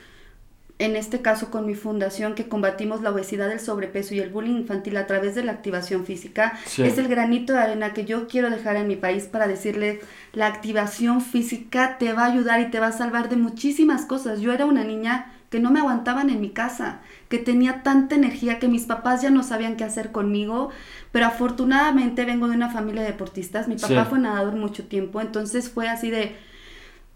en 0.79 0.95
este 0.95 1.21
caso 1.21 1.49
con 1.49 1.65
mi 1.65 1.73
fundación, 1.73 2.35
que 2.35 2.47
combatimos 2.47 3.01
la 3.01 3.09
obesidad, 3.09 3.51
el 3.51 3.59
sobrepeso 3.59 4.13
y 4.13 4.19
el 4.19 4.29
bullying 4.29 4.57
infantil 4.57 4.97
a 4.97 5.07
través 5.07 5.33
de 5.33 5.43
la 5.43 5.51
activación 5.51 6.05
física, 6.05 6.57
es 6.77 6.97
el 6.97 7.07
granito 7.07 7.53
de 7.53 7.59
arena 7.59 7.93
que 7.93 8.05
yo 8.05 8.27
quiero 8.27 8.49
dejar 8.49 8.75
en 8.75 8.87
mi 8.87 8.95
país 8.95 9.23
para 9.23 9.47
decirle, 9.47 10.01
la 10.33 10.45
activación 10.45 11.21
física 11.21 11.97
te 11.97 12.13
va 12.13 12.25
a 12.25 12.31
ayudar 12.31 12.61
y 12.61 12.69
te 12.69 12.79
va 12.79 12.87
a 12.87 12.91
salvar 12.91 13.27
de 13.29 13.37
muchísimas 13.37 14.05
cosas. 14.05 14.39
Yo 14.39 14.53
era 14.53 14.65
una 14.65 14.83
niña 14.83 15.33
que 15.49 15.59
no 15.59 15.71
me 15.71 15.79
aguantaban 15.79 16.29
en 16.29 16.41
mi 16.41 16.49
casa, 16.49 16.99
que 17.29 17.37
tenía 17.37 17.81
tanta 17.81 18.15
energía 18.15 18.59
que 18.59 18.67
mis 18.67 18.85
papás 18.85 19.21
ya 19.21 19.29
no 19.29 19.43
sabían 19.43 19.77
qué 19.77 19.83
hacer 19.83 20.11
conmigo, 20.11 20.69
pero 21.11 21.25
afortunadamente 21.25 22.25
vengo 22.25 22.47
de 22.49 22.55
una 22.55 22.69
familia 22.69 23.01
de 23.01 23.07
deportistas, 23.07 23.67
mi 23.67 23.77
papá 23.77 24.05
fue 24.05 24.19
nadador 24.19 24.55
mucho 24.55 24.85
tiempo, 24.87 25.21
entonces 25.21 25.69
fue 25.69 25.87
así 25.87 26.09
de 26.11 26.35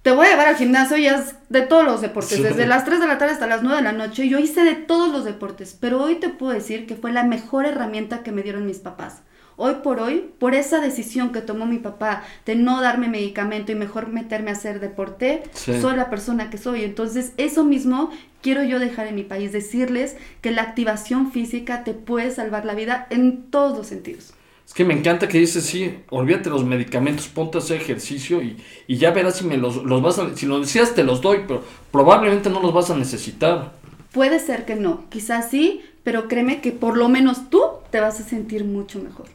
te 0.02 0.12
voy 0.12 0.26
a 0.26 0.30
llevar 0.32 0.48
al 0.48 0.56
gimnasio 0.56 0.98
y 0.98 1.06
es 1.06 1.36
de 1.50 1.62
todos 1.62 1.86
los 1.86 2.02
deportes, 2.02 2.42
desde 2.42 2.66
las 2.66 2.86
3 2.86 3.00
de 3.00 3.08
la 3.08 3.18
tarde 3.18 3.34
hasta 3.34 3.46
las 3.46 3.62
9 3.62 3.78
de 3.78 3.84
la 3.84 3.92
noche. 3.92 4.28
Yo 4.28 4.40
hice 4.40 4.64
de 4.64 4.74
todos 4.74 5.12
los 5.12 5.26
deportes, 5.26 5.78
pero 5.80 6.02
hoy 6.02 6.16
te 6.16 6.30
puedo 6.30 6.54
decir 6.54 6.88
que 6.88 6.96
fue 6.96 7.12
la 7.12 7.24
mejor 7.24 7.66
herramienta 7.66 8.24
que 8.24 8.32
me 8.32 8.42
dieron 8.42 8.66
mis 8.66 8.80
papás. 8.80 9.22
Hoy 9.58 9.76
por 9.84 10.00
hoy, 10.00 10.32
por 10.40 10.56
esa 10.56 10.80
decisión 10.80 11.32
que 11.32 11.42
tomó 11.42 11.68
mi 11.68 11.78
papá 11.78 12.24
de 12.48 12.56
no 12.56 12.82
darme 12.82 13.10
medicamento 13.10 13.72
y 13.72 13.76
mejor 13.76 14.08
meterme 14.08 14.50
a 14.50 14.54
hacer 14.54 14.80
deporte, 14.80 15.44
soy 15.54 15.96
la 15.96 16.10
persona 16.10 16.50
que 16.50 16.58
soy. 16.58 16.84
Entonces, 16.84 17.34
eso 17.38 17.64
mismo 17.64 18.10
quiero 18.42 18.64
yo 18.64 18.80
dejar 18.80 19.06
en 19.06 19.16
mi 19.16 19.24
país, 19.24 19.52
decirles 19.52 20.18
que 20.42 20.50
la 20.50 20.64
activación 20.64 21.32
física 21.32 21.84
te 21.84 21.94
puede 21.94 22.32
salvar 22.32 22.66
la 22.66 22.74
vida 22.74 23.06
en 23.12 23.52
todos 23.52 23.78
los 23.78 23.86
sentidos. 23.86 24.34
Es 24.72 24.76
que 24.76 24.86
me 24.86 24.94
encanta 24.94 25.28
que 25.28 25.38
dices, 25.38 25.66
sí, 25.66 25.98
olvídate 26.12 26.50
los 26.50 26.64
medicamentos, 26.64 27.28
ponte 27.28 27.58
a 27.58 27.60
hacer 27.60 27.82
ejercicio 27.82 28.42
y, 28.42 28.56
ya 28.88 29.12
verás 29.12 29.36
si 29.36 29.46
me 29.46 29.58
los, 29.58 29.84
los 29.84 30.02
vas 30.02 30.18
a, 30.18 30.34
si 30.34 30.46
lo 30.46 30.62
decías 30.62 30.96
te 30.96 31.04
los 31.04 31.20
doy, 31.20 31.42
pero 31.46 31.62
probablemente 31.92 32.50
no 32.50 32.62
los 32.62 32.74
vas 32.74 32.90
a 32.90 32.96
necesitar. 32.96 33.74
Puede 34.14 34.40
ser 34.40 34.64
que 34.64 34.76
no, 34.76 35.10
quizás 35.10 35.50
sí, 35.50 35.82
pero 36.04 36.30
créeme 36.30 36.62
que 36.62 36.72
por 36.72 36.96
lo 36.96 37.10
menos 37.10 37.50
tú 37.50 37.62
te 37.90 38.00
vas 38.00 38.22
a 38.22 38.24
sentir 38.24 38.64
mucho 38.64 39.00
mejor. 39.00 39.26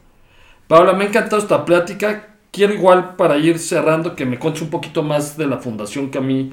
Paula, 0.67 0.93
me 0.93 1.03
ha 1.03 1.07
encantado 1.09 1.39
esta 1.39 1.65
plática. 1.65 2.29
Quiero 2.49 2.73
igual 2.73 3.15
para 3.15 3.37
ir 3.37 3.59
cerrando 3.59 4.15
que 4.15 4.25
me 4.25 4.39
cuentes 4.39 4.63
un 4.63 4.71
poquito 4.71 5.03
más 5.03 5.37
de 5.37 5.45
la 5.45 5.59
fundación 5.59 6.09
que 6.09 6.17
a 6.17 6.21
mí, 6.21 6.51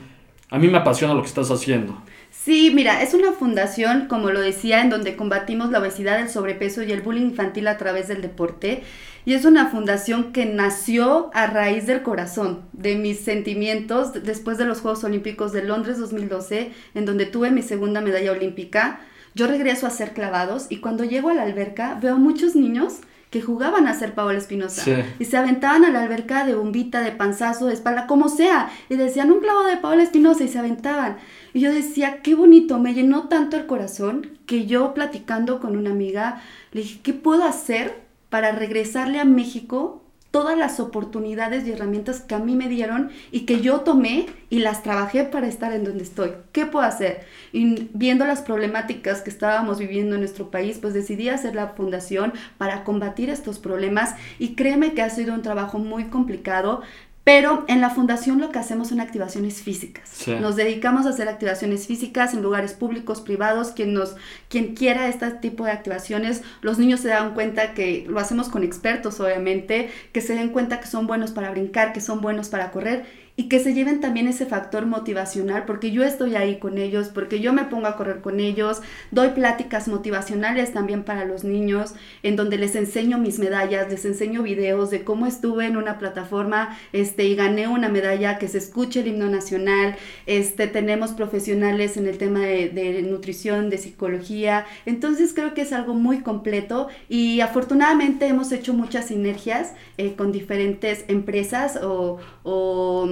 a 0.51 0.59
mí 0.59 0.69
me 0.69 0.77
apasiona 0.77 1.15
lo 1.15 1.23
que 1.23 1.29
estás 1.29 1.51
haciendo. 1.51 2.03
Sí, 2.43 2.71
mira, 2.75 3.03
es 3.03 3.15
una 3.15 3.33
fundación, 3.33 4.07
como 4.07 4.31
lo 4.31 4.41
decía, 4.41 4.83
en 4.83 4.91
donde 4.91 5.17
combatimos 5.17 5.71
la 5.71 5.79
obesidad, 5.79 6.21
el 6.21 6.29
sobrepeso 6.29 6.83
y 6.83 6.93
el 6.93 7.01
bullying 7.01 7.29
infantil 7.29 7.67
a 7.69 7.79
través 7.79 8.07
del 8.09 8.21
deporte. 8.21 8.83
Y 9.25 9.33
es 9.33 9.47
una 9.47 9.71
fundación 9.71 10.33
que 10.33 10.45
nació 10.45 11.31
a 11.33 11.47
raíz 11.47 11.87
del 11.87 12.03
corazón, 12.03 12.65
de 12.75 12.97
mis 12.97 13.21
sentimientos 13.21 14.13
después 14.25 14.59
de 14.59 14.67
los 14.67 14.83
Juegos 14.83 15.05
Olímpicos 15.05 15.53
de 15.53 15.65
Londres 15.65 15.99
2012, 15.99 16.73
en 16.95 17.05
donde 17.07 17.25
tuve 17.25 17.51
mi 17.51 17.63
segunda 17.63 18.03
medalla 18.03 18.33
olímpica. 18.33 19.01
Yo 19.35 19.47
regreso 19.47 19.87
a 19.87 19.89
hacer 19.89 20.13
clavados 20.13 20.67
y 20.71 20.79
cuando 20.79 21.05
llego 21.05 21.29
a 21.29 21.35
la 21.35 21.43
alberca 21.43 21.99
veo 22.01 22.17
muchos 22.19 22.55
niños 22.55 23.01
que 23.31 23.43
jugaban 23.43 23.89
a 23.89 23.95
ser 23.95 24.15
Paola 24.15 24.39
Espinosa 24.39 24.85
y 25.19 25.25
se 25.25 25.37
aventaban 25.37 25.85
a 25.85 25.91
la 25.91 26.03
alberca 26.03 26.47
de 26.47 26.55
bombita, 26.55 27.01
de 27.01 27.11
panzazo, 27.11 27.67
de 27.67 27.75
espalda, 27.75 28.07
como 28.07 28.29
sea, 28.29 28.71
y 28.89 28.95
decían 28.95 29.33
un 29.33 29.41
clavo 29.41 29.65
de 29.65 29.77
Paola 29.77 30.05
Espinosa 30.05 30.45
y 30.45 30.49
se 30.49 30.61
aventaban. 30.61 31.17
Y 31.53 31.59
yo 31.59 31.73
decía, 31.73 32.23
qué 32.23 32.37
bonito, 32.37 32.79
me 32.79 32.95
llenó 32.95 33.27
tanto 33.27 33.57
el 33.57 33.67
corazón 33.67 34.39
que 34.47 34.67
yo 34.67 34.95
platicando 34.95 35.59
con 35.59 35.77
una 35.77 35.91
amiga, 35.91 36.41
le 36.71 36.83
dije, 36.83 37.01
¿qué 37.03 37.13
puedo 37.13 37.43
hacer 37.43 38.05
para 38.29 38.53
regresarle 38.53 39.19
a 39.19 39.25
México 39.25 40.04
todas 40.35 40.59
las 40.59 40.81
oportunidades 40.81 41.65
y 41.65 41.71
herramientas 41.71 42.21
que 42.21 42.35
a 42.35 42.41
mí 42.41 42.57
me 42.57 42.69
dieron 42.69 43.13
y 43.31 43.43
que 43.43 43.61
yo 43.61 43.83
tomé 43.83 44.27
y 44.51 44.59
las 44.59 44.83
trabajé 44.83 45.23
para 45.23 45.47
estar 45.47 45.73
en 45.73 45.85
donde 45.85 46.03
estoy. 46.03 46.33
¿Qué 46.51 46.67
puedo 46.67 46.85
hacer? 46.85 47.25
Y 47.53 47.89
viendo 47.95 48.27
las 48.27 48.43
problemáticas 48.43 49.23
que 49.23 49.31
estábamos 49.31 49.79
viviendo 49.79 50.17
en 50.17 50.23
nuestro 50.23 50.51
país, 50.51 50.79
pues 50.83 50.93
decidí 50.93 51.29
hacer 51.29 51.55
la 51.55 51.69
fundación 51.69 52.33
para 52.59 52.83
combatir 52.83 53.31
estos 53.31 53.61
problemas 53.61 54.17
y 54.41 54.57
créeme 54.57 54.93
que 54.93 55.03
ha 55.03 55.11
sido 55.11 55.35
un 55.35 55.43
trabajo 55.43 55.79
muy 55.79 56.07
complicado, 56.07 56.83
pero 57.25 57.65
en 57.69 57.81
la 57.81 57.89
fundación 57.89 58.39
lo 58.39 58.51
que 58.51 58.59
hacemos 58.59 58.89
son 58.89 59.01
activaciones 59.01 59.63
físicas. 59.63 60.29
Nos 60.41 60.57
dedicamos 60.57 61.07
a 61.07 61.09
hacer 61.09 61.27
activaciones 61.29 61.87
físicas 61.87 62.35
en 62.35 62.43
lugares 62.43 62.75
públicos, 62.75 63.23
privados, 63.23 63.71
quien 63.71 63.95
nos 63.95 64.15
quien 64.51 64.75
quiera 64.75 65.09
este 65.09 65.31
tipo 65.31 65.65
de 65.65 65.73
activaciones, 65.73 66.43
los 66.61 66.79
niños 66.79 67.01
se 67.01 67.09
dan 67.09 67.33
cuenta 67.33 67.73
que 67.73 68.05
lo 68.07 68.21
hacemos 68.21 68.49
con 68.51 68.63
expertos 68.63 69.19
obviamente, 69.21 69.91
que 70.13 70.21
se 70.21 70.35
den 70.35 70.51
cuenta 70.51 70.81
que 70.81 70.87
son 70.87 71.07
buenos 71.07 71.31
para 71.31 71.51
brincar, 71.51 71.95
que 71.95 72.03
son 72.03 72.21
buenos 72.21 72.51
para 72.51 72.71
correr 72.71 73.24
y 73.37 73.49
que 73.49 73.59
se 73.59 73.75
lleven 73.75 74.01
también 74.01 74.29
ese 74.29 74.47
factor 74.47 74.87
motivacional, 74.87 75.65
porque 75.65 75.91
yo 75.91 76.05
estoy 76.05 76.37
ahí 76.37 76.59
con 76.61 76.79
ellos, 76.79 77.09
porque 77.09 77.41
yo 77.41 77.53
me 77.53 77.65
pongo 77.65 77.89
a 77.89 77.97
correr 77.97 78.21
con 78.21 78.39
ellos, 78.39 78.81
doy 79.11 79.31
pláticas 79.31 79.89
motivacionales 79.89 80.73
también 80.73 81.03
para 81.03 81.25
los 81.25 81.43
niños, 81.43 81.95
en 82.23 82.37
donde 82.37 82.59
les 82.59 82.77
enseño 82.77 83.19
mis 83.19 83.41
medallas, 83.41 83.91
les 83.91 84.05
enseño 84.05 84.45
videos 84.45 84.91
de 84.91 85.03
cómo 85.03 85.27
estuve 85.27 85.67
en 85.67 85.77
una 85.77 85.99
plataforma 85.99 86.79
este, 86.93 87.25
y 87.25 87.35
gané 87.35 87.67
una 87.67 87.89
medalla, 87.89 88.39
que 88.39 88.47
se 88.47 88.59
escuche 88.59 89.01
el 89.01 89.09
himno 89.09 89.29
nacional, 89.29 89.97
este, 90.27 90.69
tenemos 90.69 91.11
profesionales 91.11 91.97
en 91.97 92.07
el 92.07 92.19
tema 92.19 92.41
de, 92.41 93.03
nutrición, 93.03 93.69
de 93.69 93.79
psicología, 93.79 94.65
entonces 94.87 95.35
creo 95.35 95.55
que 95.55 95.63
es 95.63 95.73
algo 95.73 95.95
muy 95.95 96.21
completo 96.21 96.87
y 97.09 97.41
afortunadamente 97.41 98.29
hemos 98.29 98.53
hecho 98.53 98.75
muchas 98.75 99.07
sinergias 99.07 99.73
eh, 99.99 100.15
con 100.15 100.31
diferentes 100.31 101.05
empresas 101.09 101.81
o, 101.83 102.19
o 102.45 103.07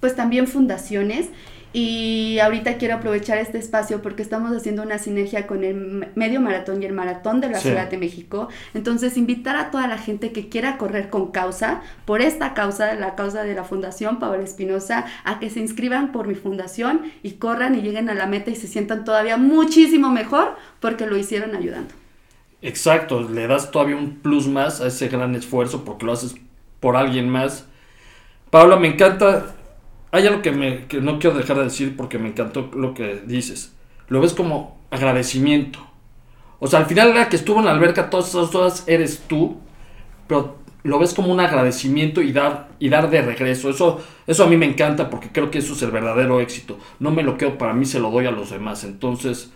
pues 0.00 0.14
también 0.14 0.46
fundaciones. 0.46 1.28
Y 1.74 2.38
ahorita 2.38 2.78
quiero 2.78 2.94
aprovechar 2.94 3.36
este 3.36 3.58
espacio 3.58 4.00
porque 4.00 4.22
estamos 4.22 4.56
haciendo 4.56 4.82
una 4.82 4.98
sinergia 4.98 5.46
con 5.46 5.64
el 5.64 6.08
medio 6.14 6.40
maratón 6.40 6.82
y 6.82 6.86
el 6.86 6.94
maratón 6.94 7.42
de 7.42 7.50
la 7.50 7.58
Ciudad 7.58 7.90
de 7.90 7.98
México. 7.98 8.48
Entonces, 8.72 9.18
invitar 9.18 9.54
a 9.56 9.70
toda 9.70 9.86
la 9.86 9.98
gente 9.98 10.32
que 10.32 10.48
quiera 10.48 10.78
correr 10.78 11.10
con 11.10 11.30
causa, 11.30 11.82
por 12.06 12.22
esta 12.22 12.54
causa, 12.54 12.94
la 12.94 13.14
causa 13.16 13.44
de 13.44 13.54
la 13.54 13.64
Fundación 13.64 14.18
Paola 14.18 14.42
Espinosa, 14.42 15.04
a 15.24 15.38
que 15.40 15.50
se 15.50 15.60
inscriban 15.60 16.10
por 16.10 16.26
mi 16.26 16.34
fundación 16.34 17.02
y 17.22 17.32
corran 17.32 17.74
y 17.74 17.82
lleguen 17.82 18.08
a 18.08 18.14
la 18.14 18.26
meta 18.26 18.50
y 18.50 18.56
se 18.56 18.66
sientan 18.66 19.04
todavía 19.04 19.36
muchísimo 19.36 20.10
mejor 20.10 20.56
porque 20.80 21.06
lo 21.06 21.18
hicieron 21.18 21.54
ayudando. 21.54 21.94
Exacto, 22.62 23.28
le 23.28 23.46
das 23.46 23.70
todavía 23.70 23.96
un 23.96 24.16
plus 24.16 24.48
más 24.48 24.80
a 24.80 24.88
ese 24.88 25.08
gran 25.08 25.34
esfuerzo 25.34 25.84
porque 25.84 26.06
lo 26.06 26.12
haces 26.12 26.34
por 26.80 26.96
alguien 26.96 27.28
más. 27.28 27.67
Paula, 28.50 28.76
me 28.76 28.88
encanta. 28.88 29.54
Hay 30.10 30.26
algo 30.26 30.40
que, 30.40 30.52
me, 30.52 30.86
que 30.86 31.00
no 31.00 31.18
quiero 31.18 31.36
dejar 31.36 31.58
de 31.58 31.64
decir 31.64 31.96
porque 31.96 32.18
me 32.18 32.28
encantó 32.28 32.70
lo 32.74 32.94
que 32.94 33.22
dices. 33.26 33.74
Lo 34.08 34.20
ves 34.20 34.32
como 34.32 34.78
agradecimiento. 34.90 35.80
O 36.60 36.66
sea, 36.66 36.80
al 36.80 36.86
final 36.86 37.14
la 37.14 37.28
que 37.28 37.36
estuvo 37.36 37.58
en 37.58 37.66
la 37.66 37.72
alberca 37.72 38.10
todas 38.10 38.28
esas 38.28 38.54
horas 38.54 38.84
eres 38.86 39.24
tú, 39.28 39.58
pero 40.26 40.56
lo 40.82 40.98
ves 40.98 41.12
como 41.12 41.30
un 41.30 41.40
agradecimiento 41.40 42.22
y 42.22 42.32
dar, 42.32 42.68
y 42.78 42.88
dar 42.88 43.10
de 43.10 43.20
regreso. 43.20 43.68
Eso, 43.68 44.00
eso 44.26 44.44
a 44.44 44.46
mí 44.46 44.56
me 44.56 44.66
encanta 44.66 45.10
porque 45.10 45.28
creo 45.30 45.50
que 45.50 45.58
eso 45.58 45.74
es 45.74 45.82
el 45.82 45.90
verdadero 45.90 46.40
éxito. 46.40 46.78
No 46.98 47.10
me 47.10 47.22
lo 47.22 47.36
quedo 47.36 47.58
para 47.58 47.74
mí, 47.74 47.84
se 47.84 48.00
lo 48.00 48.10
doy 48.10 48.26
a 48.26 48.30
los 48.30 48.50
demás. 48.50 48.84
Entonces, 48.84 49.52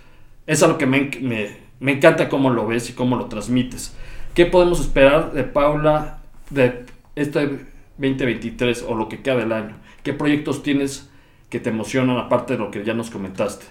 es 0.46 0.62
algo 0.62 0.76
que 0.76 0.86
me, 0.86 1.10
me, 1.20 1.56
me 1.80 1.92
encanta 1.92 2.28
cómo 2.28 2.50
lo 2.50 2.66
ves 2.66 2.90
y 2.90 2.92
cómo 2.92 3.16
lo 3.16 3.26
transmites. 3.26 3.96
¿Qué 4.34 4.46
podemos 4.46 4.80
esperar 4.80 5.32
de 5.32 5.44
Paula 5.44 6.18
de 6.50 6.84
este 7.16 7.71
2023 7.98 8.82
o 8.88 8.94
lo 8.94 9.08
que 9.08 9.22
queda 9.22 9.36
del 9.36 9.52
año? 9.52 9.76
¿Qué 10.02 10.12
proyectos 10.12 10.62
tienes 10.62 11.10
que 11.50 11.60
te 11.60 11.70
emocionan 11.70 12.18
aparte 12.18 12.54
de 12.54 12.58
lo 12.58 12.70
que 12.70 12.84
ya 12.84 12.94
nos 12.94 13.10
comentaste? 13.10 13.66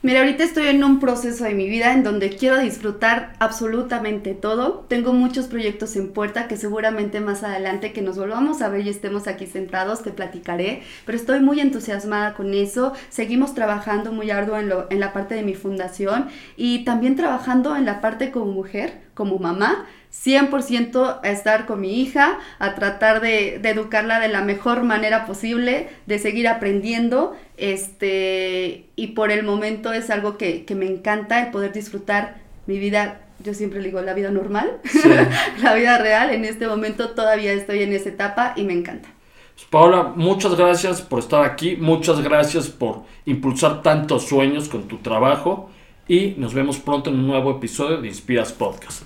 Mira, 0.00 0.20
ahorita 0.20 0.44
estoy 0.44 0.68
en 0.68 0.84
un 0.84 1.00
proceso 1.00 1.42
de 1.42 1.54
mi 1.54 1.68
vida 1.68 1.92
en 1.92 2.04
donde 2.04 2.30
quiero 2.30 2.56
disfrutar 2.60 3.34
absolutamente 3.40 4.32
todo. 4.32 4.86
Tengo 4.88 5.12
muchos 5.12 5.48
proyectos 5.48 5.96
en 5.96 6.12
puerta 6.12 6.46
que 6.46 6.56
seguramente 6.56 7.18
más 7.18 7.42
adelante 7.42 7.92
que 7.92 8.00
nos 8.00 8.16
volvamos 8.16 8.62
a 8.62 8.68
ver 8.68 8.86
y 8.86 8.90
estemos 8.90 9.26
aquí 9.26 9.46
sentados 9.46 10.04
te 10.04 10.12
platicaré, 10.12 10.82
pero 11.04 11.18
estoy 11.18 11.40
muy 11.40 11.58
entusiasmada 11.58 12.34
con 12.34 12.54
eso. 12.54 12.92
Seguimos 13.08 13.56
trabajando 13.56 14.12
muy 14.12 14.30
arduo 14.30 14.56
en, 14.56 14.68
lo, 14.68 14.86
en 14.88 15.00
la 15.00 15.12
parte 15.12 15.34
de 15.34 15.42
mi 15.42 15.54
fundación 15.54 16.28
y 16.56 16.84
también 16.84 17.16
trabajando 17.16 17.74
en 17.74 17.84
la 17.84 18.00
parte 18.00 18.30
como 18.30 18.52
mujer, 18.52 19.00
como 19.18 19.40
mamá 19.40 19.86
100% 20.12 21.20
a 21.24 21.28
estar 21.28 21.66
con 21.66 21.80
mi 21.80 22.00
hija, 22.00 22.38
a 22.60 22.76
tratar 22.76 23.20
de, 23.20 23.56
educarla 23.56 24.20
de 24.20 24.28
la 24.28 24.42
mejor 24.42 24.84
manera 24.84 25.26
posible, 25.26 25.88
de 26.06 26.18
seguir 26.20 26.46
aprendiendo, 26.46 27.36
este, 27.56 28.86
y 28.94 29.08
por 29.08 29.32
el 29.32 29.42
momento 29.42 29.92
es 29.92 30.08
algo 30.10 30.38
que, 30.38 30.64
me 30.76 30.86
encanta, 30.86 31.44
el 31.44 31.50
poder 31.50 31.72
disfrutar 31.72 32.36
mi 32.66 32.78
vida, 32.78 33.22
yo 33.40 33.54
siempre 33.54 33.80
digo 33.80 34.00
la 34.00 34.14
vida 34.14 34.30
normal, 34.30 34.78
la 35.62 35.74
vida 35.74 35.98
real, 35.98 36.30
en 36.30 36.44
este 36.44 36.68
momento 36.68 37.10
todavía 37.10 37.52
estoy 37.52 37.82
en 37.82 37.92
esa 37.92 38.08
etapa 38.10 38.54
y 38.54 38.62
me 38.62 38.74
encanta. 38.74 39.08
Pues, 39.56 39.66
Paola, 39.68 40.12
muchas 40.14 40.54
gracias 40.54 41.02
por 41.02 41.18
estar 41.18 41.44
aquí, 41.44 41.76
muchas 41.76 42.22
gracias 42.22 42.68
por 42.68 43.02
impulsar 43.26 43.82
tantos 43.82 44.28
sueños 44.28 44.68
con 44.68 44.86
tu 44.86 44.98
trabajo 44.98 45.70
y 46.08 46.34
nos 46.38 46.54
vemos 46.54 46.78
pronto 46.78 47.10
en 47.10 47.16
un 47.16 47.26
nuevo 47.26 47.50
episodio 47.50 48.00
de 48.00 48.08
Inspiras 48.08 48.52
Podcast. 48.52 49.02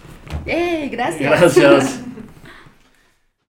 ¡Eh! 0.46 0.88
Gracias. 0.90 1.40
Gracias. 1.40 2.04